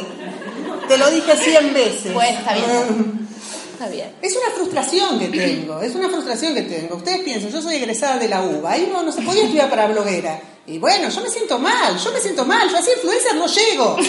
[0.88, 2.14] Te lo dije 100 veces.
[2.14, 2.66] Bueno, está bien.
[2.66, 3.26] Mm.
[3.72, 4.14] Está bien.
[4.22, 6.96] Es una frustración que tengo, es una frustración que tengo.
[6.96, 9.86] Ustedes piensan, yo soy egresada de la UBA, ahí no, no se podía estudiar para
[9.86, 10.40] bloguera.
[10.66, 13.96] Y bueno, yo me siento mal, yo me siento mal, yo así influencer no llego.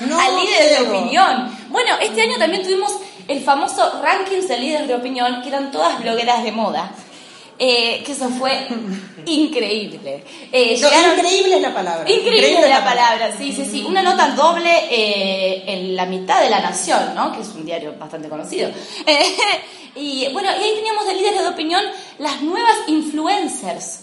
[0.00, 1.58] No Al líder de opinión.
[1.70, 2.92] Bueno, este año también tuvimos
[3.26, 6.92] el famoso rankings de líderes de opinión, que eran todas blogueras de moda.
[7.58, 8.68] Eh, que eso fue
[9.26, 10.24] increíble.
[10.52, 12.10] Eh, No, llegaron- increíble es la palabra.
[12.10, 13.84] Increíble la palabra, sí, sí, sí.
[13.86, 17.32] Una nota doble eh, en la mitad de La Nación, ¿no?
[17.32, 18.70] Que es un diario bastante conocido.
[19.94, 21.82] Y bueno, y ahí teníamos de líderes de opinión
[22.18, 24.00] las nuevas influencers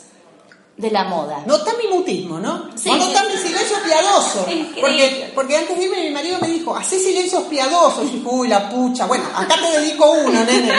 [0.76, 1.42] de la moda.
[1.48, 2.70] Nota mi mutismo, ¿no?
[2.76, 3.28] Sí, o nota sí.
[3.32, 4.46] mi silencio piadoso.
[4.52, 4.82] Increíble.
[4.82, 8.04] Porque, porque antes de irme mi marido me dijo, hacé silencios piadosos.
[8.12, 9.06] Y dije, uy, la pucha.
[9.06, 10.74] Bueno, acá te dedico uno, nene.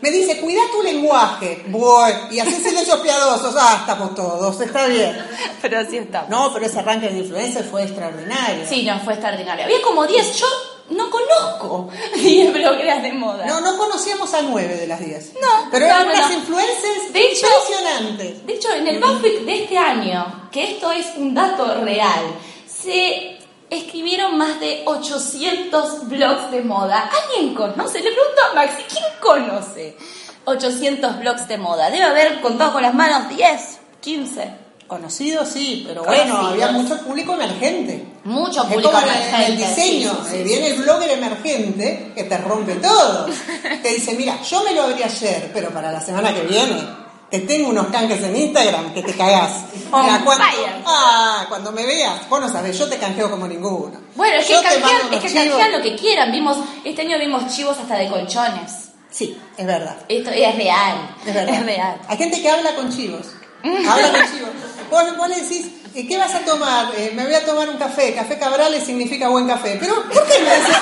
[0.00, 1.64] Me dice, cuida tu lenguaje.
[1.68, 2.12] Voy.
[2.30, 3.54] Y hacé silencios piadosos.
[3.58, 4.60] Ah, estamos todos.
[4.60, 5.16] Está bien.
[5.62, 6.26] Pero así está.
[6.28, 8.66] No, pero ese arranque de influencer fue extraordinario.
[8.68, 9.64] Sí, no, fue extraordinario.
[9.64, 10.46] Había como 10, yo
[10.90, 13.46] no conozco 10 blogueras de moda.
[13.46, 15.32] No, no conocíamos a nueve de las diez.
[15.40, 16.36] No, Pero eran no, unas no.
[16.38, 18.46] influencers De hecho- impresionantes.
[18.46, 22.22] De hecho, en el Buffett de este año, que esto es un dato real,
[22.68, 23.35] se
[23.70, 27.10] escribieron más de 800 blogs de moda.
[27.24, 27.98] ¿Alguien conoce?
[28.00, 29.96] Le pregunto a Maxi, ¿quién conoce
[30.44, 31.90] 800 blogs de moda?
[31.90, 34.66] Debe haber contado con las manos 10, 15.
[34.86, 36.52] Conocidos sí, pero bueno, Conocidos.
[36.52, 38.06] había mucho público emergente.
[38.22, 40.72] Mucho Es público como en el- emergente, diseño, sí, eh, viene sí.
[40.76, 43.26] el blogger emergente que te rompe todo.
[43.82, 46.86] Te dice, mira, yo me lo abrí ayer, pero para la semana que viene
[47.30, 49.64] te tengo unos canjes en Instagram que te cagás.
[49.72, 50.44] Mira, cuando,
[50.86, 54.00] ah, cuando me veas, vos no sabés, yo te canjeo como ninguno.
[54.14, 56.30] Bueno, es que, Yo canjean, es que lo que quieran.
[56.30, 58.90] Vimos, este año vimos chivos hasta de colchones.
[59.10, 59.96] Sí, es verdad.
[60.08, 61.16] Esto es real.
[61.26, 61.64] Es verdad.
[61.64, 62.00] real.
[62.06, 63.26] Hay gente que habla con chivos.
[63.64, 64.50] Habla con chivos.
[64.90, 66.92] Vos, vos le decís, ¿qué vas a tomar?
[66.96, 68.14] Eh, me voy a tomar un café.
[68.14, 69.78] Café Cabrales significa buen café.
[69.80, 70.76] Pero, ¿por qué me decís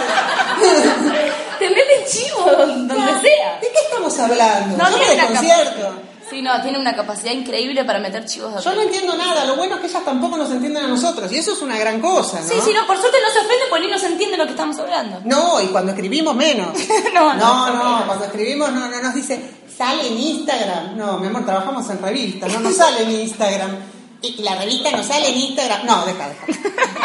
[0.62, 1.12] eso?
[1.58, 3.58] Te meten chivos donde sea.
[3.60, 4.76] ¿De qué estamos hablando?
[4.76, 6.13] No tiene una desconcierto.
[6.34, 9.44] Sí, no, tiene una capacidad increíble para meter chivos Yo donde no entiendo nada.
[9.44, 11.30] Lo bueno es que ellas tampoco nos entienden a nosotros.
[11.30, 12.48] Y eso es una gran cosa, ¿no?
[12.48, 14.76] Sí, sí, no, por suerte no se ofende porque ni nos entiende lo que estamos
[14.80, 15.20] hablando.
[15.24, 16.76] No, y cuando escribimos menos.
[17.14, 19.40] No, no, no, no, cuando escribimos no, no nos dice,
[19.78, 20.96] sale en Instagram.
[20.96, 23.76] No, mi amor, trabajamos en revista, no nos sale en Instagram.
[24.26, 25.84] Y la revista no sale en Instagram.
[25.86, 26.46] No, deja, deja.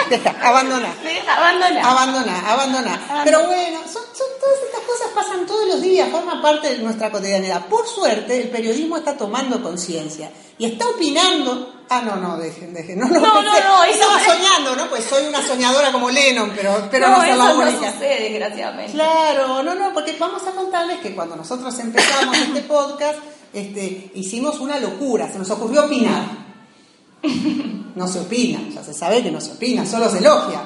[0.10, 0.94] Deja, abandona.
[1.04, 1.86] Deja abandonar.
[1.86, 3.22] Abandona, abandona.
[3.26, 7.12] Pero bueno, son, son todas estas cosas pasan todos los días, forman parte de nuestra
[7.12, 7.66] cotidianidad.
[7.68, 11.76] Por suerte, el periodismo está tomando conciencia y está opinando.
[11.90, 13.00] Ah, no, no, dejen, dejen.
[13.00, 14.90] No, no, No, pensé- no, no, eso- estaba soñando, ¿no?
[14.90, 17.92] Pues soy una soñadora como Lennon, pero, pero no, no, soy la no única.
[17.92, 18.94] sucede, desgraciadamente.
[18.94, 23.20] Claro, no, no, porque vamos a contarles que cuando nosotros empezamos este podcast,
[23.54, 26.49] este, hicimos una locura, se nos ocurrió opinar.
[27.96, 30.62] No se opina, ya se sabe que no se opina, solo se elogia.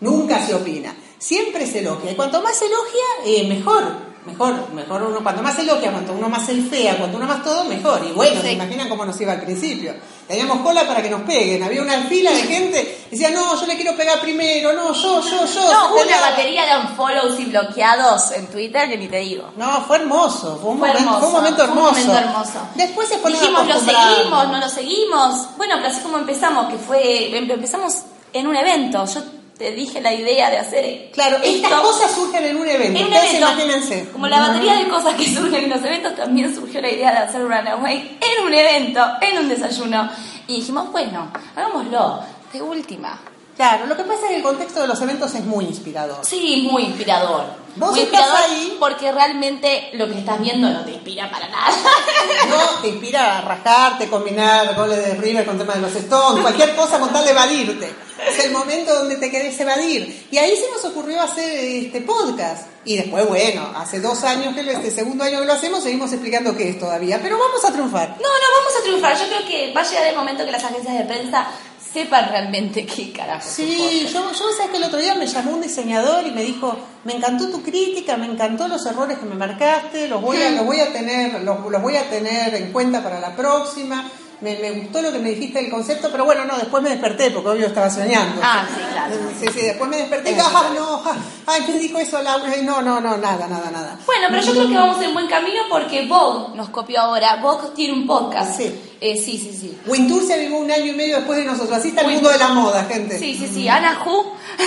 [0.00, 0.94] Nunca se opina.
[1.18, 2.10] Siempre se elogia.
[2.10, 3.84] Y cuanto más se elogia, eh, mejor.
[4.26, 8.02] Mejor, mejor uno, cuanto más elogia, cuanto uno más elfea, cuanto uno más todo, mejor.
[8.06, 8.48] Y bueno, Sí.
[8.48, 9.94] se imaginan cómo nos iba al principio.
[10.26, 11.62] Teníamos cola para que nos peguen.
[11.62, 15.20] Había una fila de gente que decía, no, yo le quiero pegar primero, no, yo,
[15.20, 15.72] yo, yo.
[15.72, 19.50] No, una batería de unfollows y bloqueados en Twitter que ni te digo.
[19.56, 22.06] No, fue hermoso, fue un, Fue momento, hermoso, fue un momento fue un hermoso.
[22.06, 22.58] momento hermoso.
[22.74, 25.56] Después se Dijimos, lo seguimos, no lo seguimos.
[25.56, 27.94] Bueno, pero así como empezamos, que fue, em- empezamos
[28.32, 29.04] en un evento.
[29.06, 29.20] Yo
[29.58, 32.98] te dije la idea de hacer Claro, esto estas cosas surgen en un evento.
[33.00, 33.36] en un evento.
[33.38, 34.08] imagínense.
[34.12, 37.18] Como la batería de cosas que surgen en los eventos, también surgió la idea de
[37.18, 40.10] hacer Runaway en un evento, en un desayuno.
[40.48, 42.20] Y dijimos, bueno, hagámoslo,
[42.52, 43.18] de última.
[43.56, 46.24] Claro, lo que pasa es que el contexto de los eventos es muy inspirador.
[46.24, 47.44] Sí, muy inspirador.
[47.76, 48.76] Vos muy estás ahí.
[48.78, 51.72] porque realmente lo que estás viendo no te inspira para nada.
[52.48, 56.74] No te inspira a rajarte, combinar goles de River con tema de los Stones, cualquier
[56.76, 57.94] cosa con tal de evadirte.
[58.28, 60.26] Es el momento donde te querés evadir.
[60.30, 62.68] Y ahí se nos ocurrió hacer este podcast.
[62.84, 66.12] Y después, bueno, hace dos años que lo, este segundo año que lo hacemos, seguimos
[66.12, 67.20] explicando qué es todavía.
[67.22, 68.08] Pero vamos a triunfar.
[68.10, 69.18] No, no, vamos a triunfar.
[69.18, 71.48] Yo creo que va a llegar el momento que las agencias de prensa
[71.94, 73.48] sepan realmente qué carajo.
[73.48, 76.76] Sí, yo, yo sabes que el otro día me llamó un diseñador y me dijo,
[77.04, 80.66] me encantó tu crítica, me encantó los errores que me marcaste, los voy a, los
[80.66, 84.10] voy a tener, los, los voy a tener en cuenta para la próxima.
[84.40, 87.30] Me, me gustó lo que me dijiste del concepto, pero bueno, no, después me desperté
[87.30, 88.40] porque obvio estaba soñando.
[88.42, 89.14] Ah, sí, claro.
[89.40, 92.82] Sí, sí, después me desperté y ah, no, ah, ay, me dijo eso Laura, no,
[92.82, 93.98] no, no, nada, nada, nada.
[94.04, 97.36] Bueno, pero yo creo que vamos en buen camino porque Vogue nos copió ahora.
[97.36, 98.56] Vogue tiene un podcast.
[98.58, 98.93] Sí.
[99.00, 99.76] Eh, sí, sí, sí.
[99.86, 102.22] Wintour se avivó un año y medio después de nosotros, así está el Wintour.
[102.32, 103.18] mundo de la moda, gente.
[103.18, 103.68] Sí, sí, sí.
[103.68, 104.24] Ana Hu.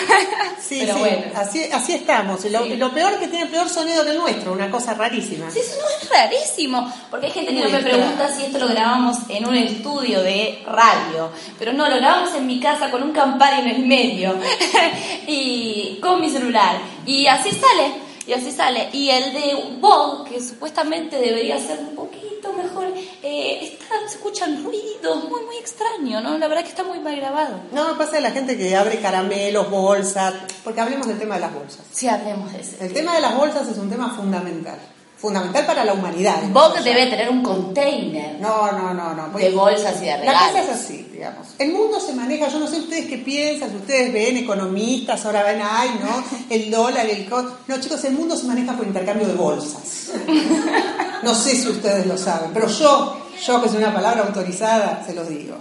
[0.59, 1.23] Sí, pero sí, bueno.
[1.35, 2.43] así, así estamos.
[2.45, 2.75] Lo, Sí.
[2.75, 5.49] lo peor es que tiene peor sonido que el nuestro, una cosa rarísima.
[5.49, 6.93] Sí, eso no es rarísimo.
[7.09, 10.61] Porque hay gente que no me pregunta si esto lo grabamos en un estudio de
[10.67, 11.29] radio.
[11.57, 14.35] Pero no, lo grabamos en mi casa con un Campari en el medio.
[15.27, 16.79] y con mi celular.
[17.05, 17.93] Y así sale.
[18.25, 18.89] Y así sale.
[18.91, 22.85] Y el de Vogue, que supuestamente debería ser un poquito mejor,
[23.23, 26.37] eh, está- se escuchan ruidos muy, muy extraños, ¿no?
[26.37, 27.59] La verdad que está muy mal grabado.
[27.71, 31.53] No, pasa de la gente que abre caramelos, bolsas, porque hablemos del tema de las
[31.53, 31.81] bolsas.
[31.91, 32.85] Sí, hablemos de ese.
[32.85, 34.77] El tema de las bolsas es un tema fundamental.
[35.19, 36.43] fundamental para la humanidad.
[36.49, 39.35] Vogue debe tener un container No, no, no, no.
[39.35, 40.41] de bolsas y de La regalos.
[40.51, 41.47] cosa es así, digamos.
[41.57, 45.41] El mundo se maneja, yo no sé ustedes qué piensan, si ustedes ven economistas, ahora
[45.41, 46.23] ven, ay, ¿no?
[46.55, 47.27] El dólar, el...
[47.27, 50.11] No, chicos, el mundo se maneja por intercambio de bolsas.
[51.23, 55.13] No sé si ustedes lo saben, pero yo, yo que soy una palabra autorizada, se
[55.13, 55.57] los digo.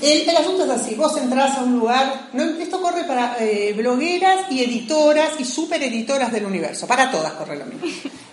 [0.00, 3.72] El, el asunto es así, vos entrás a un lugar, no, esto corre para eh,
[3.76, 7.84] blogueras y editoras y super editoras del universo, para todas corre lo mismo.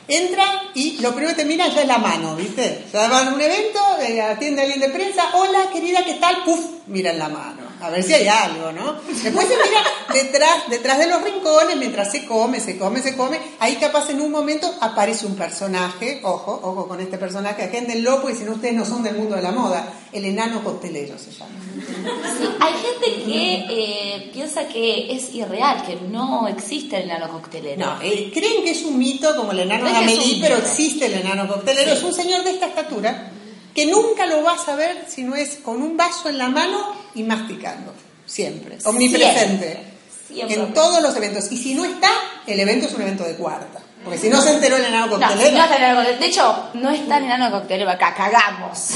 [0.08, 2.86] Entran y lo primero que te miran ya es la mano, ¿viste?
[2.94, 6.44] Ya van a un evento, eh, atiende alguien de prensa, hola querida, ¿qué tal?
[6.46, 8.94] Puf, miran la mano, a ver si hay algo, ¿no?
[8.94, 13.40] Después se mira detrás, detrás de los rincones, mientras se come, se come, se come,
[13.60, 18.38] ahí capaz en un momento aparece un personaje, ojo, ojo con este personaje, agéndenlo, porque
[18.38, 21.54] si no ustedes no son del mundo de la moda, el enano costelero se llama.
[21.76, 27.86] Sí, hay gente que eh, piensa que es irreal, que no existe el enano coctelero.
[27.86, 31.14] No, eh, creen que es un mito como el enano de Amelie, pero existe el
[31.14, 31.92] enano coctelero.
[31.92, 33.32] Es un señor de esta estatura
[33.76, 36.96] que nunca lo vas a ver si no es con un vaso en la mano
[37.14, 37.94] y masticando.
[38.26, 38.78] Siempre.
[38.86, 39.84] Omnipresente.
[40.28, 40.56] Siempre.
[40.56, 41.52] En todos los eventos.
[41.52, 42.10] Y si no está,
[42.48, 43.80] el evento es un evento de cuarta.
[44.04, 45.52] Porque si no se enteró el enano No, coctelero.
[45.58, 46.20] no está el enano coctelero.
[46.20, 48.92] De hecho, no está el enano coctelero acá, cagamos.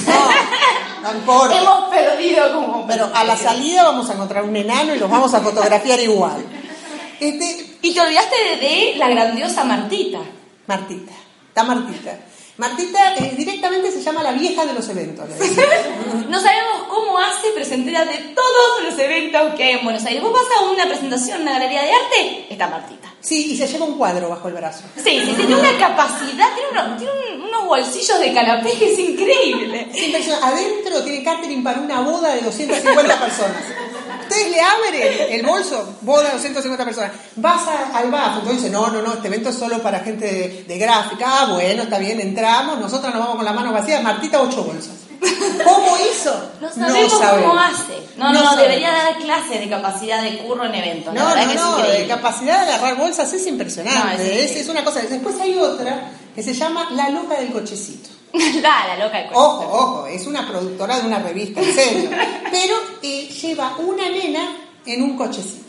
[1.04, 1.58] no, importa.
[1.62, 2.88] Hemos perdido como...
[2.88, 6.46] Pero a la salida vamos a encontrar un enano y los vamos a fotografiar igual.
[7.20, 10.20] Este, Y te olvidaste de, de la grandiosa Martita.
[10.68, 11.14] Martita,
[11.50, 12.18] está Martita.
[12.60, 15.26] Martita eh, directamente se llama la vieja de los eventos.
[16.30, 20.06] No sabemos cómo hace, pero se entera de todos los eventos que hay en Buenos
[20.06, 20.22] Aires.
[20.22, 23.12] Vos vas a una presentación, una galería de arte, está Martita.
[23.20, 24.84] Sí, y se lleva un cuadro bajo el brazo.
[24.96, 29.00] Sí, sí, tiene una capacidad, tiene, uno- tiene un- unos bolsillos de canapé que es
[29.00, 29.88] increíble.
[29.94, 30.30] Es.
[30.42, 33.64] Adentro tiene catering para una boda de 250 personas.
[34.30, 37.12] Ustedes le abren el bolso, boda de 250 personas.
[37.36, 40.26] Vas a- al BAF, entonces dice, no, no, no, este evento es solo para gente
[40.26, 41.26] de, de gráfica.
[41.28, 44.04] Ah, bueno, está bien, entramos, nosotros nos vamos con las manos vacías.
[44.04, 44.94] Martita, ocho bolsas.
[45.66, 46.52] ¿Cómo hizo?
[46.62, 47.94] No sabemos cómo hace.
[48.18, 48.58] No, no, sabemos.
[48.58, 51.14] debería dar clases de capacidad de curro en eventos.
[51.14, 52.08] la No, no, que no, es de increíble.
[52.16, 54.18] capacidad de agarrar bolsas es impresionante.
[54.18, 55.02] No, es es una cosa.
[55.02, 58.10] Después hay otra que se llama La Loca del Cochecito.
[58.62, 62.10] la, la loca Ojo, ojo, es una productora de una revista, en serio.
[62.52, 65.69] Pero eh, lleva una nena en un cochecito.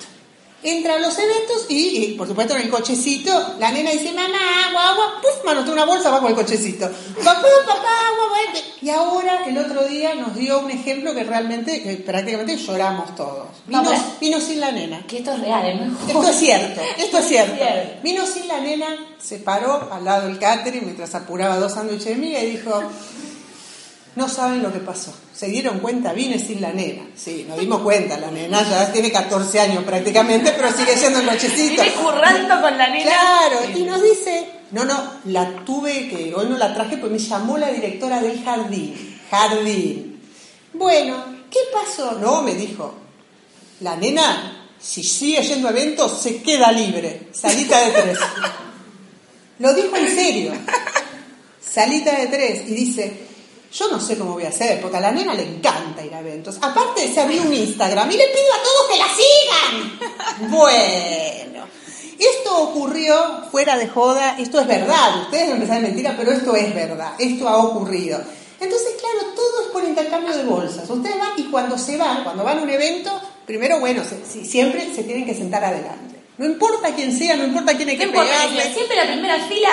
[0.62, 4.68] Entra a los eventos y, y, por supuesto, en el cochecito, la nena dice, mamá,
[4.68, 6.86] agua, agua, puf, manotea una bolsa bajo el cochecito.
[7.24, 8.60] Papá, papá, agua, agua.
[8.82, 13.48] Y ahora, el otro día, nos dio un ejemplo que realmente, que prácticamente lloramos todos.
[13.66, 15.06] Vino, No, sin la nena.
[15.06, 16.08] Que esto es real, es mejor.
[16.08, 17.56] Esto es cierto, esto es cierto.
[17.56, 18.02] Cierto.
[18.02, 18.86] Vino sin la nena,
[19.18, 22.82] se paró al lado del catering mientras apuraba dos sándwiches de miga y dijo,
[24.16, 25.14] no saben lo que pasó.
[25.32, 26.12] ¿Se dieron cuenta?
[26.12, 27.02] Vine sin la nena.
[27.16, 31.26] Sí, nos dimos cuenta, la nena ya tiene 14 años prácticamente, pero sigue siendo el
[31.26, 31.82] nochecito.
[31.82, 33.10] Viene currando con la nena.
[33.10, 37.18] Claro, y nos dice, no, no, la tuve que, hoy no la traje, pues me
[37.18, 39.20] llamó la directora del jardín.
[39.30, 40.20] Jardín.
[40.72, 42.12] Bueno, ¿qué pasó?
[42.12, 42.94] No, me dijo,
[43.80, 47.28] la nena, si sigue yendo a eventos, se queda libre.
[47.32, 48.18] Salita de tres.
[49.60, 50.52] Lo dijo en serio.
[51.60, 52.68] Salita de tres.
[52.68, 53.29] Y dice,
[53.72, 56.20] yo no sé cómo voy a hacer, porque a la nena le encanta ir a
[56.20, 56.56] eventos.
[56.60, 60.50] Aparte, se abrió un Instagram y le pido a todos que la sigan.
[60.50, 61.64] Bueno.
[62.18, 66.54] Esto ocurrió fuera de joda, esto es verdad, ustedes no me saben mentira, pero esto
[66.54, 68.20] es verdad, esto ha ocurrido.
[68.60, 70.90] Entonces, claro, todo es por intercambio de bolsas.
[70.90, 74.94] Ustedes van y cuando se van, cuando van a un evento, primero, bueno, se- siempre
[74.94, 76.16] se tienen que sentar adelante.
[76.36, 78.74] No importa quién sea, no importa quién hay No que importa, pegarle.
[78.74, 79.70] siempre la primera fila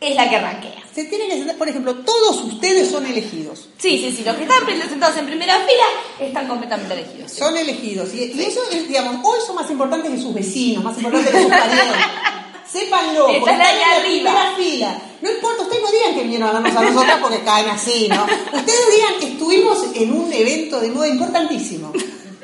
[0.00, 0.82] es la que arranquea.
[0.94, 3.68] Se tienen que sentar, por ejemplo, todos ustedes son elegidos.
[3.78, 7.32] Sí, sí, sí, los que están sentados en primera fila están completamente elegidos.
[7.32, 7.38] sí.
[7.38, 8.14] Son elegidos.
[8.14, 11.42] Y, y eso es, digamos, hoy son más importantes que sus vecinos, más importantes que
[11.42, 11.86] sus parientes.
[12.72, 14.30] Sépanlo, porque están ahí en la arriba.
[14.32, 15.02] primera fila.
[15.22, 18.24] No importa, ustedes no digan que vinieron a a nosotras porque caen así, ¿no?
[18.24, 21.92] Ustedes digan, estuvimos en un evento de moda importantísimo.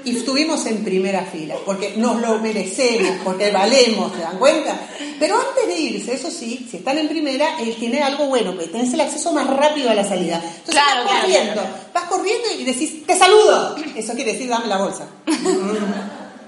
[0.05, 4.77] Y estuvimos en primera fila, porque nos lo merecemos, porque valemos, ¿se dan cuenta?
[5.19, 8.67] Pero antes de irse, eso sí, si están en primera, él tiene algo bueno, que
[8.67, 10.37] tenés el acceso más rápido a la salida.
[10.45, 11.69] Entonces Claro, vas corriendo, claro.
[11.95, 13.77] vas corriendo y decís, te saludo.
[13.95, 15.07] Eso quiere decir, dame la bolsa.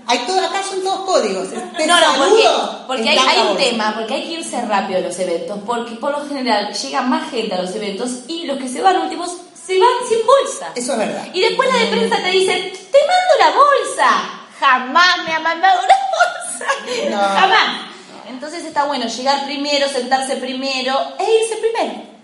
[0.07, 1.49] Hay todo, acá son todos códigos.
[1.51, 4.99] Te No, no, porque, saludo, porque es hay, un tema, porque hay que irse rápido
[4.99, 8.59] a los eventos, porque por lo general llega más gente a los eventos y los
[8.59, 9.31] que se van últimos
[9.67, 10.73] se van sin bolsa.
[10.75, 11.27] Eso es verdad.
[11.33, 12.53] Y después la de prensa te dice,
[12.93, 14.31] te mando la bolsa.
[14.61, 17.11] Jamás me ha mandado una bolsa.
[17.11, 17.19] No.
[17.41, 17.81] Jamás.
[18.29, 22.15] Entonces está bueno llegar primero, sentarse primero e irse primero.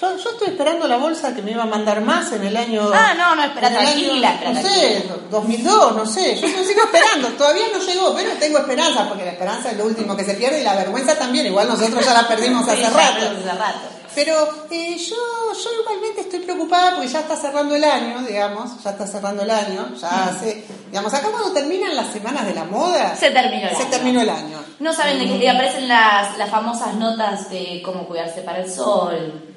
[0.00, 2.90] Yo, yo estoy esperando la bolsa que me iba a mandar más en el año.
[2.94, 6.34] Ah, no, no, espera, tranquila, año, No sé, 2002, no sé.
[6.40, 7.28] Yo sigo esperando.
[7.36, 10.60] Todavía no llegó, pero tengo esperanza, porque la esperanza es lo último que se pierde
[10.60, 11.46] y la vergüenza también.
[11.46, 13.26] Igual nosotros ya la perdimos hace Sí, rato.
[13.38, 13.78] hace rato.
[14.14, 14.34] Pero
[14.70, 15.16] eh, yo,
[15.54, 19.50] yo igualmente estoy preocupada porque ya está cerrando el año, digamos, ya está cerrando el
[19.50, 23.74] año, ya hace, digamos, acá cuando terminan las semanas de la moda, Se terminó el
[23.76, 23.90] se año.
[23.90, 24.58] terminó el año.
[24.80, 29.48] No saben de qué aparecen las, las famosas notas de cómo cuidarse para el sol.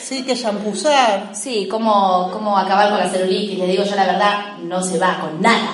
[0.00, 1.30] Sí, que shampoo usar.
[1.34, 3.58] Sí, cómo, cómo acabar con la celulitis.
[3.58, 5.72] Les digo yo la verdad, no se va con nada.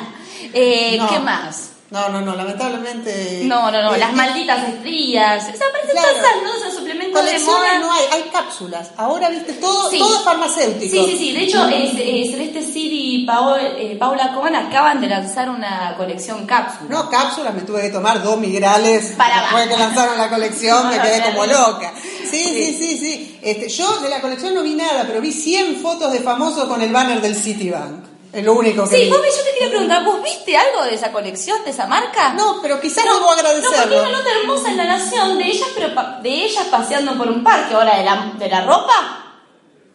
[0.53, 1.09] Eh, No.
[1.09, 1.67] ¿Qué más?
[1.91, 3.43] No, no, no, lamentablemente.
[3.45, 5.43] No, no, no, eh, las eh, malditas estrías.
[5.43, 6.09] O sea, aparecen Claro.
[6.45, 6.75] todas esas
[7.19, 7.79] suplementos de moda.
[7.81, 8.91] no hay, hay cápsulas.
[8.97, 9.99] Ahora, viste, todo, Sí.
[9.99, 10.91] todo es farmacéutico.
[10.97, 11.33] Sí, sí, sí.
[11.33, 16.89] De hecho, Celeste Cid y Pao- eh, Paula Cohen acaban de lanzar una colección cápsula.
[16.91, 20.99] No, cápsulas, me tuve que tomar dos migrales Para después que lanzaron la colección, me
[21.03, 21.93] quedé como loca.
[22.31, 23.39] Sí, sí, sí, sí.
[23.43, 26.81] Este, yo de la colección no vi nada, pero vi 100 fotos de famosos con
[26.83, 28.05] el banner del Citibank.
[28.33, 29.11] Es lo único que Sí, vi.
[29.11, 32.33] vos, yo te quería preguntar, ¿vos viste algo de esa colección, de esa marca?
[32.35, 33.95] No, pero quizás No, debo No, porque agradecerlo.
[34.01, 35.89] hay una nota hermosa en La Nación de ellas, pero
[36.23, 39.20] de ellas paseando por un parque, ahora de la, de la ropa.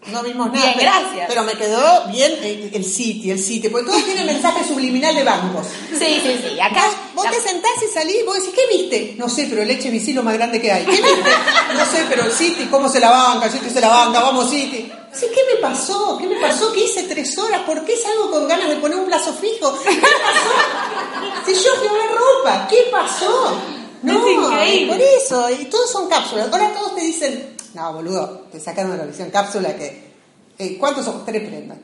[0.07, 0.61] No vimos nada.
[0.61, 1.25] Bien, pero, gracias.
[1.27, 5.23] Pero me quedó bien el, el City, el City, porque todo tiene mensaje subliminal de
[5.23, 5.65] bancos.
[5.97, 6.59] Sí, sí, sí.
[6.59, 6.83] Acá.
[6.85, 9.15] Vos, vos la- te sentás y salís, vos decís, ¿qué viste?
[9.17, 10.85] No sé, pero el leche es lo más grande que hay.
[10.85, 11.31] ¿Qué viste?
[11.75, 13.49] No sé, pero el City, ¿cómo se la banca?
[13.49, 14.91] City se la banca, vamos City.
[15.11, 16.17] Sí, ¿qué me pasó?
[16.19, 16.71] ¿Qué me pasó?
[16.73, 17.61] ¿Qué hice tres horas?
[17.61, 19.79] ¿Por qué salgo con ganas de poner un plazo fijo?
[19.83, 21.45] ¿Qué pasó?
[21.45, 23.55] Si yo fui a ver ropa, ¿qué pasó?
[24.03, 24.93] No, Es increíble.
[24.93, 26.49] por eso, y todos son cápsulas.
[26.51, 30.11] Ahora todos te dicen, no, boludo, te sacaron de la visión cápsula que...
[30.57, 31.25] eh, ¿Cuántos son?
[31.25, 31.77] Tres prendas.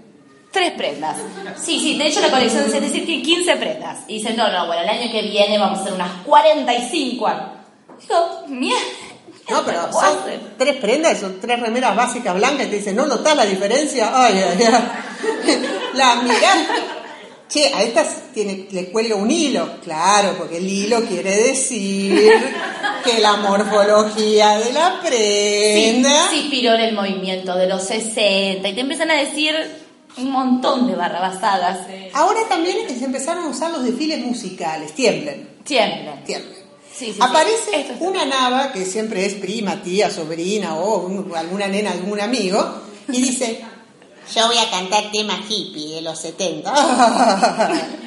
[0.51, 1.17] Tres prendas.
[1.61, 3.99] Sí, sí, de hecho la colección de decir tiene 15 prendas.
[4.07, 7.29] Y dicen, no, no, bueno, el año que viene vamos a hacer unas 45.
[8.01, 8.79] Digo, mierda.
[9.49, 9.89] No, pero
[10.57, 14.11] tres prendas, son tres remeras básicas blancas y te dicen, ¿no notas la diferencia?
[14.13, 15.65] Ay, ay, ay.
[15.93, 16.57] La mirás.
[17.51, 19.77] Che, a estas tiene, le cuelga un hilo.
[19.83, 22.31] Claro, porque el hilo quiere decir
[23.03, 26.29] que la morfología de la prenda.
[26.29, 29.53] sí, inspiró en el movimiento de los 60 y te empiezan a decir
[30.17, 31.87] un montón de barrabasadas.
[32.13, 34.93] Ahora también se empezaron a usar los desfiles musicales.
[34.93, 36.23] Tiemblen, Tiemblen.
[36.23, 36.61] tiemblen.
[36.95, 37.15] Sí.
[37.19, 42.19] Aparece es- una nava que siempre es prima, tía, sobrina o un- alguna nena, algún
[42.21, 43.61] amigo, y dice,
[44.33, 46.71] yo voy a cantar tema hippie de los 70.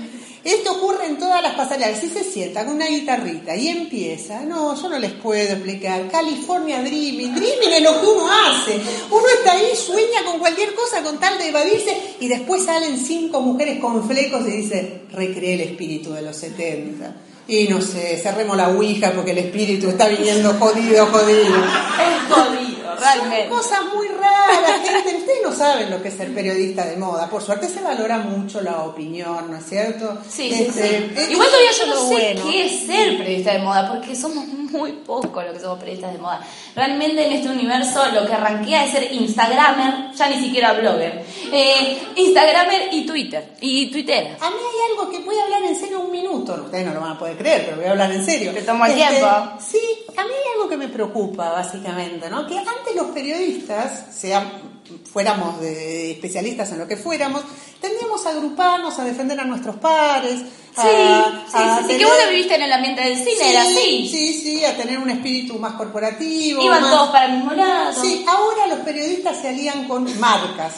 [0.45, 1.99] Esto ocurre en todas las pasarelas.
[1.99, 6.11] Si se sienta con una guitarrita y empieza, no, yo no les puedo explicar.
[6.11, 8.79] California Dreaming, Dreaming es lo que uno hace.
[9.11, 13.41] Uno está ahí, sueña con cualquier cosa con tal de evadirse y después salen cinco
[13.41, 17.15] mujeres con flecos y dice, recreé el espíritu de los 70.
[17.49, 21.57] Y no sé, cerremos la ouija porque el espíritu está viniendo jodido, jodido.
[21.57, 23.49] Es jodido, realmente.
[23.49, 25.17] Son cosas muy raras, gente.
[25.17, 27.29] Ustedes no saben lo que es ser periodista de moda.
[27.29, 30.19] Por suerte se valora mucho la opinión, ¿no es cierto?
[30.29, 31.11] Sí, sí, Este, sí.
[31.17, 32.51] es- Igual todavía yo no sé bueno.
[32.51, 36.19] qué es ser periodista de moda, porque somos muy pocos los que somos periodistas de
[36.19, 36.41] moda.
[36.75, 41.25] Realmente en este universo lo que arranquea es ser Instagramer, ya ni siquiera blogger.
[41.53, 43.53] Eh, Instagramer y Twitter.
[43.61, 44.37] Y Twitter.
[44.41, 46.55] A mí hay algo que voy a hablar en serio un minuto.
[46.65, 48.53] Ustedes no lo van a poder creer, pero voy a hablar en serio.
[48.53, 49.27] Te tomo el tiempo.
[49.61, 49.79] Sí,
[50.17, 52.47] a mí hay algo que me preocupa, básicamente, ¿no?
[52.47, 54.75] Que antes los periodistas, sean
[55.13, 57.43] fuéramos de especialistas en lo que fuéramos,
[57.81, 60.41] tendríamos a agruparnos, a defender a nuestros pares.
[60.41, 63.51] Sí, a- sí, a sí, sí, que vos lo viviste en el ambiente del cine,
[63.51, 64.09] era así.
[64.11, 66.63] Sí, sí, a tener un espíritu más corporativo.
[66.63, 68.01] Iban más- todos para el mismo lado.
[68.03, 70.73] Sí, ahora los periodistas se alían con marcas,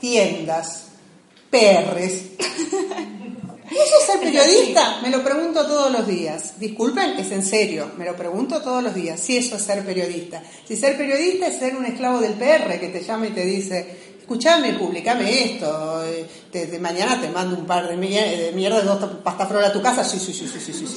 [0.00, 0.86] tiendas,
[1.50, 2.22] perres.
[3.70, 5.00] ¿Eso es ser periodista?
[5.02, 6.58] Me lo pregunto todos los días.
[6.58, 9.18] Disculpen, es en serio, me lo pregunto todos los días.
[9.18, 10.42] Si eso es ser periodista.
[10.66, 14.05] Si ser periodista es ser un esclavo del PR que te llama y te dice,
[14.30, 18.80] escúchame, publicame esto, eh, te- de mañana te mando un par de, mier- de mierda
[18.80, 20.02] de dos pastafrol a tu casa.
[20.02, 20.96] Sí, sí, sí, sí, sí, sí, sí.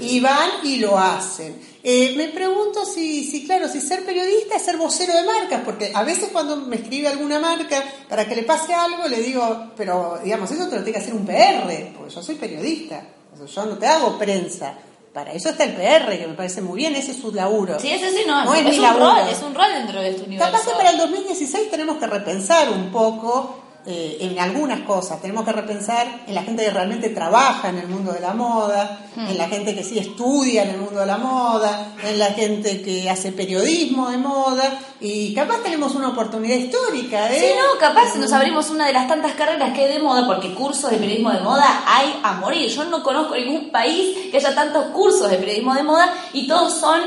[0.00, 0.04] Sí.
[0.16, 1.56] Y van y lo hacen.
[1.84, 5.92] Eh, me pregunto si, si, claro, si ser periodista es ser vocero de marcas, porque
[5.94, 10.18] a veces cuando me escribe alguna marca para que le pase algo, le digo, pero
[10.24, 13.46] digamos, eso te lo tiene que hacer un PR, porque yo soy periodista, o sea,
[13.46, 14.74] yo no te hago prensa.
[15.14, 17.78] Para eso está el PR, que me parece muy bien, ese es su laburo.
[17.78, 19.04] Sí, ese sí, no, No es es, mi un laburo.
[19.14, 20.50] rol, es un rol dentro de este universo.
[20.52, 25.20] Capaz que para el 2016 tenemos que repensar un poco eh, en algunas cosas.
[25.20, 29.04] Tenemos que repensar en la gente que realmente trabaja en el mundo de la moda,
[29.14, 29.28] Hmm.
[29.28, 32.82] en la gente que sí estudia en el mundo de la moda, en la gente
[32.82, 37.32] que hace periodismo de moda y capaz tenemos una oportunidad histórica.
[37.32, 37.38] ¿eh?
[37.38, 40.52] Sí, no, capaz nos abrimos una de las tantas carreras que hay de moda, porque
[40.52, 42.68] cursos de periodismo de moda hay a morir.
[42.68, 46.74] Yo no conozco ningún país que haya tantos cursos de periodismo de moda y todos
[46.74, 47.00] son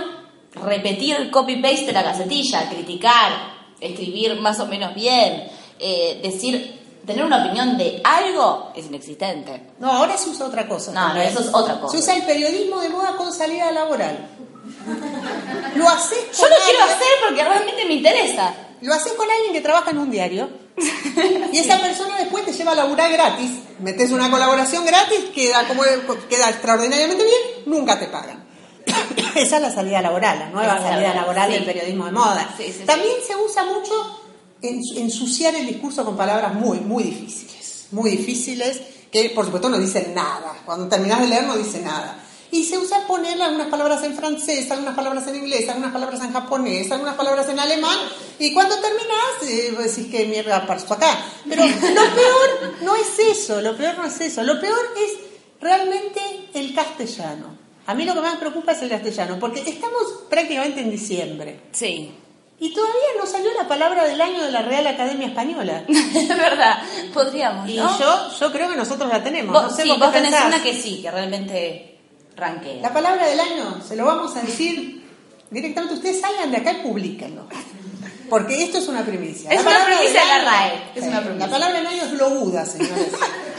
[0.63, 3.31] repetir el copy-paste de la gacetilla, criticar,
[3.81, 5.43] escribir más o menos bien,
[5.79, 9.71] eh, decir, tener una opinión de algo es inexistente.
[9.79, 10.91] No, ahora se usa otra cosa.
[10.91, 11.91] No, no, eso es otra cosa.
[11.91, 14.29] Se usa el periodismo de moda con salida laboral.
[15.75, 18.53] Lo haces Yo lo quiero hacer porque realmente me interesa.
[18.81, 20.49] Lo haces con alguien que trabaja en un diario
[21.51, 23.51] y esa persona después te lleva a laburar gratis.
[23.79, 25.83] Metes una colaboración gratis, queda, como,
[26.29, 28.45] queda extraordinariamente bien, nunca te pagan.
[29.35, 31.55] Esa es la salida laboral, la nueva salida laboral sí.
[31.55, 32.53] del periodismo de moda.
[32.57, 32.85] Sí, sí, sí.
[32.85, 34.26] También se usa mucho
[34.61, 37.87] ensuciar el discurso con palabras muy, muy difíciles.
[37.91, 38.81] Muy difíciles,
[39.11, 40.61] que por supuesto no dicen nada.
[40.65, 42.23] Cuando terminas de leer no dice nada.
[42.49, 46.31] Y se usa ponerle algunas palabras en francés, algunas palabras en inglés, algunas palabras en
[46.31, 47.97] japonés, algunas palabras en alemán.
[48.39, 51.17] Y cuando terminas, eh, decís que mierda pasó acá.
[51.47, 51.71] Pero lo
[52.15, 54.43] peor no es eso, lo peor no es eso.
[54.43, 55.17] Lo peor es
[55.59, 56.21] realmente
[56.53, 57.57] el castellano.
[57.85, 61.61] A mí lo que más me preocupa es el castellano, porque estamos prácticamente en diciembre.
[61.71, 62.11] Sí.
[62.59, 65.83] Y todavía no salió la palabra del año de la Real Academia Española.
[65.87, 66.79] es verdad,
[67.13, 67.99] podríamos, Y ¿no?
[67.99, 69.53] yo, yo creo que nosotros la tenemos.
[69.53, 70.47] Vos, no sé sí, vos tenés pensás.
[70.47, 71.99] una que sí, que realmente
[72.35, 72.81] ranquea.
[72.81, 75.03] La palabra del año, se lo vamos a decir
[75.51, 75.95] directamente.
[75.95, 77.47] Ustedes salgan de acá y publiquenlo.
[78.29, 79.51] Porque esto es una primicia.
[79.51, 81.45] Es La una primicia de la RAE, es una primicia.
[81.47, 83.07] La palabra del año es bloguda, señores.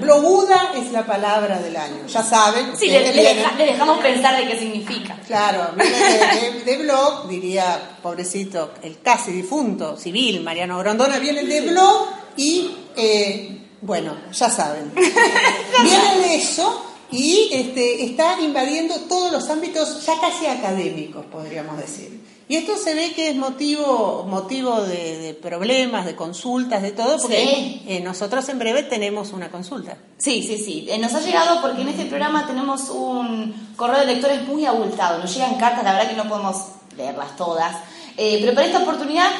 [0.00, 2.06] bloguda es la palabra del año.
[2.06, 2.76] Ya saben.
[2.76, 5.16] Sí, le, ustedes le vienen- deja- le dejamos pensar de qué significa.
[5.26, 11.44] Claro, viene de, de- de blog, diría, pobrecito, el casi difunto civil, Mariano Grondona, viene
[11.44, 14.92] de blog y, eh, bueno, ya saben.
[14.94, 22.20] Viene de eso y este, está invadiendo todos los ámbitos ya casi académicos, podríamos decir.
[22.50, 27.18] Y esto se ve que es motivo, motivo de, de problemas, de consultas, de todo,
[27.18, 27.82] porque Sí.
[27.86, 29.98] eh, nosotros en breve tenemos una consulta.
[30.16, 30.86] Sí, sí, sí.
[30.88, 35.18] Eh, nos ha llegado porque en este programa tenemos un correo de lectores muy abultado.
[35.18, 36.56] Nos llegan cartas, la verdad que no podemos
[36.96, 37.76] leerlas todas.
[38.16, 39.30] Eh, pero para esta oportunidad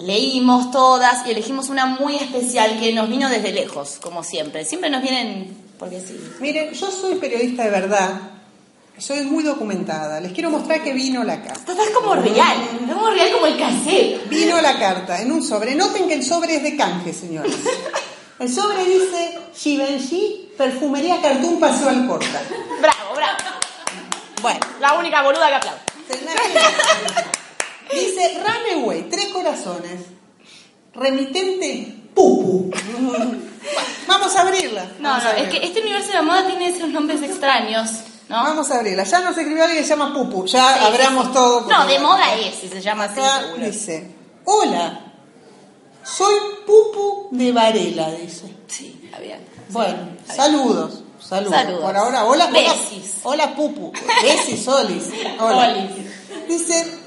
[0.00, 4.64] leímos todas y elegimos una muy especial que nos vino desde lejos, como siempre.
[4.64, 6.16] Siempre nos vienen porque sí.
[6.40, 8.10] Miren, yo soy periodista de verdad,
[8.98, 11.72] soy muy documentada, les quiero mostrar que vino la carta.
[11.72, 14.28] Esto es como real, es como real como el cassette.
[14.28, 15.74] Vino la carta en un sobre.
[15.74, 17.54] Noten que el sobre es de canje, señores.
[18.38, 22.40] El sobre dice Givenchy, perfumería Cartoon Paseo al Porta.
[22.80, 23.38] Bravo, bravo.
[24.40, 25.80] Bueno, La única boluda que aplaude.
[27.92, 30.02] Dice Runaway, tres corazones.
[30.94, 32.70] Remitente, Pupu.
[34.06, 34.84] Vamos a abrirla.
[34.98, 37.90] No, Vamos no, es que este universo de la moda tiene esos nombres extraños,
[38.28, 38.36] ¿no?
[38.44, 39.04] Vamos a abrirla.
[39.04, 40.46] Ya nos escribió alguien que se llama Pupu.
[40.46, 41.34] Ya Sí, abramos sí, sí.
[41.34, 41.60] todo.
[41.62, 43.66] No, de moda es, si se llama así, Acá seguro.
[43.66, 44.14] dice,
[44.44, 45.00] hola,
[46.04, 46.34] soy
[46.66, 48.54] Pupu de Varela, dice.
[48.66, 49.46] Sí, está bien.
[49.70, 49.92] Bueno,
[50.28, 50.58] está bien.
[50.58, 51.54] saludos, saludos.
[51.54, 51.80] Saludos.
[51.82, 52.74] Por ahora, hola, hola,
[53.24, 55.04] hola Pupu, besis, Olis.
[55.40, 55.68] Hola.
[55.68, 55.90] Olis.
[56.48, 56.98] Dice,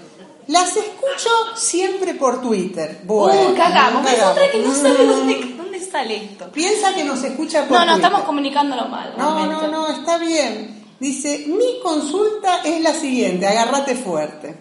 [0.48, 3.02] las escucho siempre por Twitter.
[3.04, 4.06] Bueno, uh, cagamos.
[4.12, 6.52] Es otra que no sabe dónde, dónde sale esto.
[6.52, 8.06] Piensa que nos escucha por No, no, Twitter.
[8.06, 9.14] estamos comunicándolo mal.
[9.18, 9.68] No, realmente.
[9.68, 10.81] no, no, está bien.
[11.02, 14.56] Dice, mi consulta es la siguiente, agárrate fuerte.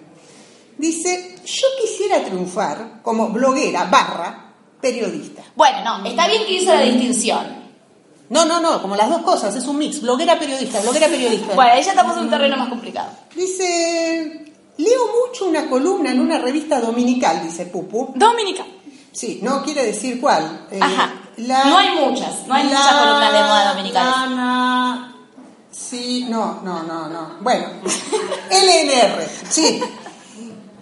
[0.78, 5.42] Dice, yo quisiera triunfar como bloguera barra periodista.
[5.54, 7.60] Bueno, no, está bien que hizo la distinción.
[8.30, 11.54] No, no, no, como las dos cosas, es un mix, bloguera periodista, bloguera periodista.
[11.54, 13.10] Bueno, ahí ya estamos en un terreno más complicado.
[13.36, 18.14] Dice, leo mucho una columna en una revista dominical, dice Pupu.
[18.16, 18.64] Dominica.
[19.12, 20.68] Sí, no quiere decir cuál.
[20.70, 21.12] Eh, Ajá.
[21.36, 24.10] No hay muchas, no hay muchas columnas de moda dominicales.
[24.30, 25.06] Lana-
[25.88, 27.36] Sí, no, no, no, no.
[27.40, 27.66] Bueno,
[28.50, 29.80] LNR, sí.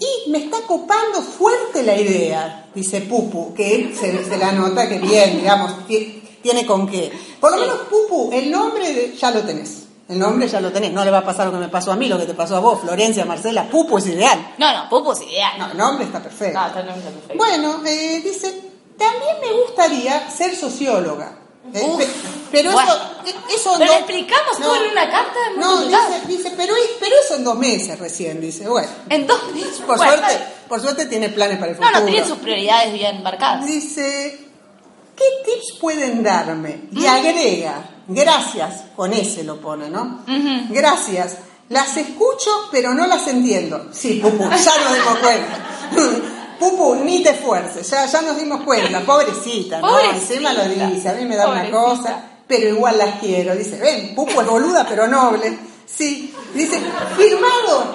[0.00, 4.98] Y me está copando fuerte la idea, dice Pupu, que se, se la nota que
[4.98, 7.12] bien, digamos, ti- tiene con qué.
[7.40, 9.84] Por lo menos Pupu, el nombre de- ya lo tenés.
[10.08, 10.92] El nombre ya lo tenés.
[10.92, 12.56] No le va a pasar lo que me pasó a mí, lo que te pasó
[12.56, 13.68] a vos, Florencia, Marcela.
[13.68, 14.54] Pupu es ideal.
[14.58, 15.58] No, no, Pupu es ideal.
[15.58, 16.58] No, el nombre está perfecto.
[16.58, 17.34] No, está no está perfecto.
[17.36, 18.60] Bueno, eh, dice,
[18.96, 21.36] también me gustaría ser socióloga.
[21.74, 22.02] Eh, Uf,
[22.50, 22.90] pero bueno.
[22.92, 27.14] eso, eh, eso Pero dos- explicamos todo en una carta, No, dice, dice, pero, pero
[27.24, 28.66] eso en dos meses recién, dice.
[28.68, 29.38] Bueno, En dos
[29.86, 30.38] por Bueno, suerte,
[30.68, 32.00] por suerte tiene planes para el No, futuro.
[32.00, 33.66] no, tiene sus prioridades bien marcadas.
[33.66, 34.38] Dice,
[35.16, 36.82] ¿qué tips pueden darme?
[36.92, 37.06] Y Mm.
[37.06, 40.24] agrega, gracias, con ese lo pone, ¿no?
[40.70, 41.36] Gracias.
[41.68, 43.88] Las escucho, pero no las entiendo.
[43.92, 44.48] Sí, Pupu, ya
[44.84, 45.58] nos dimos cuenta.
[46.58, 49.88] Pupu, ni te esfuerces, ya, ya nos dimos cuenta, pobrecita, ¿no?
[49.88, 50.16] Pobrecita.
[50.16, 53.54] Encima lo dice, a mí me da una cosa, pero igual las quiero.
[53.54, 55.56] Dice, ven, Pupu es boluda, pero noble.
[55.86, 56.80] Sí, dice,
[57.16, 57.94] firmado.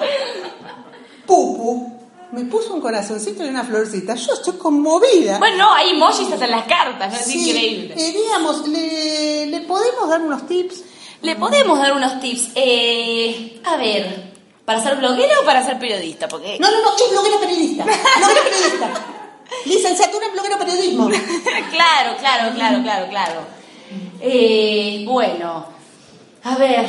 [1.26, 1.92] Pupu,
[2.32, 4.14] me puso un corazoncito y una florcita.
[4.14, 5.38] Yo estoy conmovida.
[5.38, 7.18] Bueno, no, hay emojis hasta en las cartas, ¿no?
[7.18, 7.94] es Sí, increíble.
[7.96, 10.82] eh, digamos, ¿le, ¿le podemos dar unos tips?
[11.22, 12.48] Le podemos dar unos tips.
[12.54, 14.33] Eh, a ver,
[14.64, 16.26] ¿Para ser bloguera o para ser periodista?
[16.26, 16.58] Porque...
[16.58, 17.84] No, no, no, yo bloguera periodista.
[17.84, 18.90] Bloguera periodista.
[19.66, 21.08] Licenciatura en bloguero periodismo.
[21.70, 23.40] claro, claro, claro, claro, claro.
[24.20, 25.66] Eh, bueno,
[26.42, 26.86] a ver,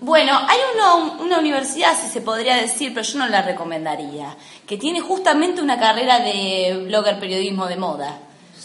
[0.00, 4.78] bueno, hay una, una universidad, si se podría decir, pero yo no la recomendaría, que
[4.78, 8.18] tiene justamente una carrera de blogger periodismo de moda.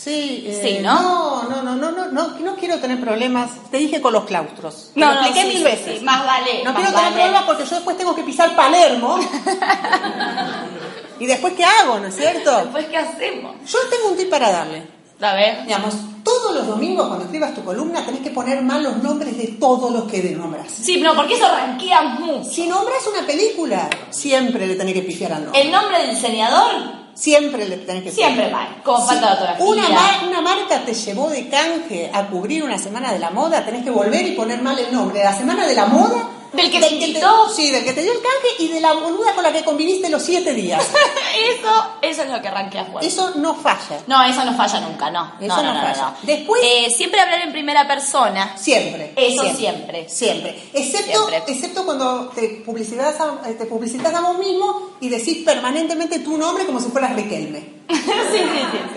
[0.03, 1.43] Sí, eh, Sí, ¿no?
[1.43, 3.51] No, no, no, no, no, no quiero tener problemas.
[3.71, 4.91] Te dije con los claustros.
[4.93, 5.99] Te No, lo no, expliqué sí, mil veces.
[5.99, 7.15] sí, más vale, No más quiero tener vale.
[7.15, 9.19] problemas porque yo después tengo que pisar Palermo.
[11.19, 12.57] ¿Y después qué hago, no es cierto?
[12.57, 13.55] Después, ¿qué hacemos?
[13.65, 14.83] Yo tengo un tip para darle.
[15.21, 15.63] A ver.
[15.63, 15.93] Digamos,
[16.23, 19.91] todos los domingos cuando escribas tu columna tenés que poner mal los nombres de todos
[19.91, 20.67] los que nombras.
[20.69, 22.49] Sí, no, porque eso ranquea mucho.
[22.49, 25.61] Si nombras una película, siempre le tenés que pifiar al nombre.
[25.61, 29.65] El nombre del diseñador Siempre le tenés que siempre mal, como falta de ortografía.
[29.65, 33.63] Una, mar- una marca te llevó de canje a cubrir una semana de la moda,
[33.63, 36.27] tenés que volver y poner mal el nombre la semana de la moda.
[36.53, 37.49] Del que te te- invitó.
[37.49, 40.07] sí, del que te dio el canje y de la boluda con la que conviviste
[40.09, 40.83] los siete días.
[41.57, 43.07] eso, eso es lo que ranquea fuerte.
[43.07, 43.99] Eso no falla.
[44.07, 45.33] No, eso no falla nunca, no.
[45.41, 46.01] Eso no, no, no no, falla.
[46.11, 46.15] no.
[46.21, 48.55] Después- Eh, siempre hablar en primera persona.
[48.57, 49.13] Siempre.
[49.15, 50.07] Eso siempre.
[50.09, 50.51] Siempre.
[50.73, 51.43] Excepto, Siempre.
[51.53, 56.37] excepto cuando te publicitas, a, eh, te publicitas a vos mismo y decís permanentemente tu
[56.37, 57.59] nombre como si fueras Riquelme.
[57.89, 58.41] sí, sí,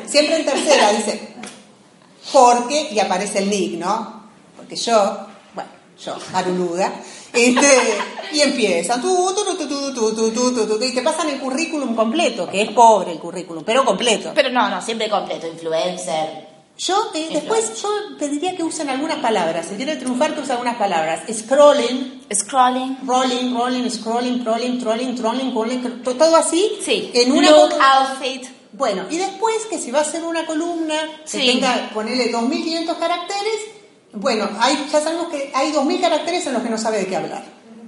[0.04, 0.08] sí.
[0.10, 1.34] Siempre en tercera dice,
[2.32, 4.24] porque, y aparece el nick, ¿no?
[4.56, 5.70] Porque yo, bueno,
[6.04, 6.92] yo, Aruluda,
[7.32, 7.98] este,
[8.32, 13.18] y empiezan, tú, tú, tú, y te pasan el currículum completo, que es pobre el
[13.18, 14.32] currículum, pero completo.
[14.34, 16.56] Pero no, no, siempre completo, influencer.
[16.78, 19.66] Yo eh, después yo pediría que usen algunas palabras.
[19.66, 21.22] Si quieren triunfar, que usen algunas palabras.
[21.32, 22.26] Scrolling.
[22.34, 22.98] Scrolling.
[23.06, 26.78] Rolling, rolling, scrolling, trolling, trolling, trolling, rolling, todo así.
[26.82, 27.10] Sí.
[27.14, 28.46] En una Look, outfit.
[28.72, 31.46] Bueno, y después que si va a ser una columna, se sí.
[31.46, 33.54] tenga, ponerle 2.500 caracteres,
[34.16, 37.16] bueno, hay, ya sabemos que hay 2.000 caracteres en los que no sabe de qué
[37.16, 37.44] hablar.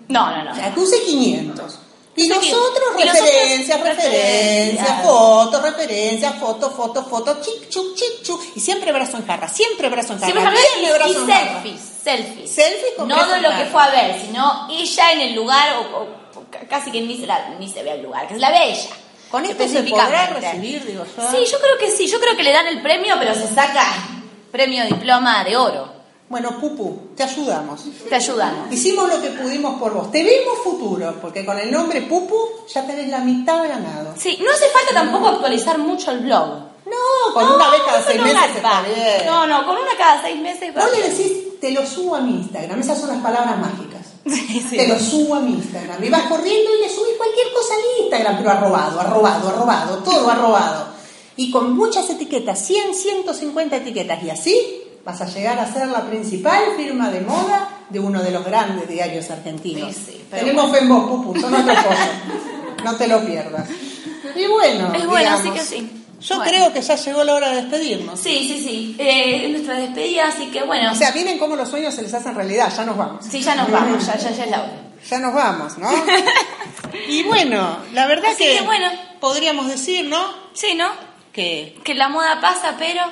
[0.09, 0.53] No, no, no.
[0.53, 1.79] O sea, que use 500.
[2.16, 3.05] Y nosotros, 500.
[3.05, 5.03] Y referencias, referencias, referencias.
[5.07, 8.43] fotos, referencias, fotos, fotos, fotos, chic, chuc, chic, chuc.
[8.57, 10.33] Y siempre brazo en jarra, siempre brazo en jarra.
[10.33, 11.53] Siempre brazo y en jarra.
[11.62, 12.51] selfies, selfies.
[12.51, 15.97] Selfies con No de lo que fue a ver, sino ella en el lugar, o,
[15.99, 18.41] o- o ca- casi que ni se, la- ni se ve el lugar, que se
[18.41, 18.91] la ve ella.
[19.31, 21.31] Con esto se podrá recibir, digo yo.
[21.31, 23.85] Sí, yo creo que sí, yo creo que le dan el premio, pero se saca
[24.51, 25.98] premio diploma de oro.
[26.29, 27.85] Bueno, Pupu, te ayudamos.
[28.07, 28.70] Te ayudamos.
[28.70, 30.11] Hicimos lo que pudimos por vos.
[30.11, 32.37] Te vimos futuro, porque con el nombre Pupu
[32.72, 34.14] ya tenés la mitad ganado.
[34.18, 36.68] Sí, no hace falta tampoco actualizar mucho el blog.
[36.85, 39.26] No, con No, una vez cada seis no meses está bien.
[39.26, 42.33] No, no, con una cada seis meses Vos le decís, te lo subo a mi
[42.33, 42.81] Instagram.
[42.81, 43.99] Esas son las palabras mágicas.
[44.29, 44.76] Sí, sí.
[44.76, 46.05] Te lo subo a mi Instagram.
[46.05, 50.29] Y vas corriendo y le subís cualquier cosa al Instagram, pero arrobado, arrobado, arrobado, todo
[50.29, 50.89] arrobado.
[51.37, 54.22] Y con muchas etiquetas, 100, 150 etiquetas.
[54.22, 58.31] Y así vas a llegar a ser la principal firma de moda de uno de
[58.31, 59.95] los grandes diarios argentinos.
[59.95, 62.85] Sí, sí, Tenemos fe en vos, Pupu, son otro pollo.
[62.85, 63.69] No te lo pierdas.
[64.37, 66.05] Y bueno, Es bueno, digamos, así que sí.
[66.21, 66.51] Yo Bueno.
[66.51, 68.21] creo que ya llegó la hora de despedirnos.
[68.21, 68.97] Sí, sí, sí.
[68.99, 70.93] Eh, es nuestra despedida, así que bueno.
[70.93, 73.25] O sea, miren cómo los sueños se les hacen realidad, ya nos vamos.
[73.25, 74.73] sí, ya nos vamos, ya, ya, ya es la hora.
[75.09, 75.89] Ya nos vamos, ¿no?
[77.09, 78.89] y bueno, la verdad Así que, que bueno.
[79.21, 80.19] podríamos decir, ¿no?
[80.53, 80.89] Sí, ¿no?
[81.33, 83.03] Que Que la moda pasa, pero.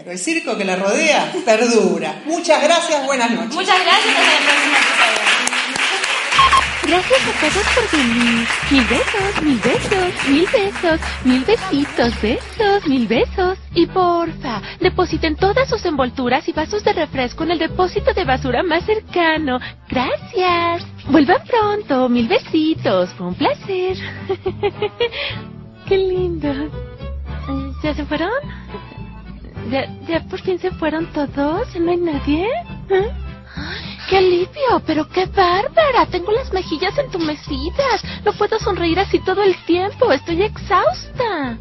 [0.00, 2.22] Pero el circo que la rodea perdura.
[2.24, 3.54] Muchas gracias, buenas noches.
[3.54, 5.20] Muchas gracias, hasta el próximo episodio.
[6.82, 8.48] Gracias a todos por venir.
[8.70, 13.58] Mil besos, mil besos, mil besos, mil besitos, besos, mil besos.
[13.74, 18.62] Y porfa, depositen todas sus envolturas y vasos de refresco en el depósito de basura
[18.62, 19.60] más cercano.
[19.88, 20.86] Gracias.
[21.08, 23.10] Vuelvan pronto, mil besitos.
[23.10, 23.96] Fue un placer.
[25.86, 26.48] Qué lindo.
[27.82, 28.30] ¿Ya se fueron?
[29.70, 31.72] ¿Ya, ya por fin se fueron todos?
[31.72, 32.48] ¿Ya no hay nadie?
[32.88, 33.10] ¿Eh?
[34.08, 34.82] ¡Qué alivio!
[34.84, 36.06] ¡Pero qué bárbara!
[36.10, 38.02] Tengo las mejillas entumecidas.
[38.24, 40.10] No puedo sonreír así todo el tiempo.
[40.10, 41.56] Estoy exhausta.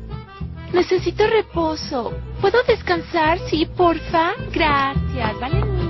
[0.73, 2.11] Necesito reposo.
[2.41, 3.37] ¿Puedo descansar?
[3.49, 4.33] Sí, porfa.
[4.51, 5.39] Gracias.
[5.39, 5.89] Vale.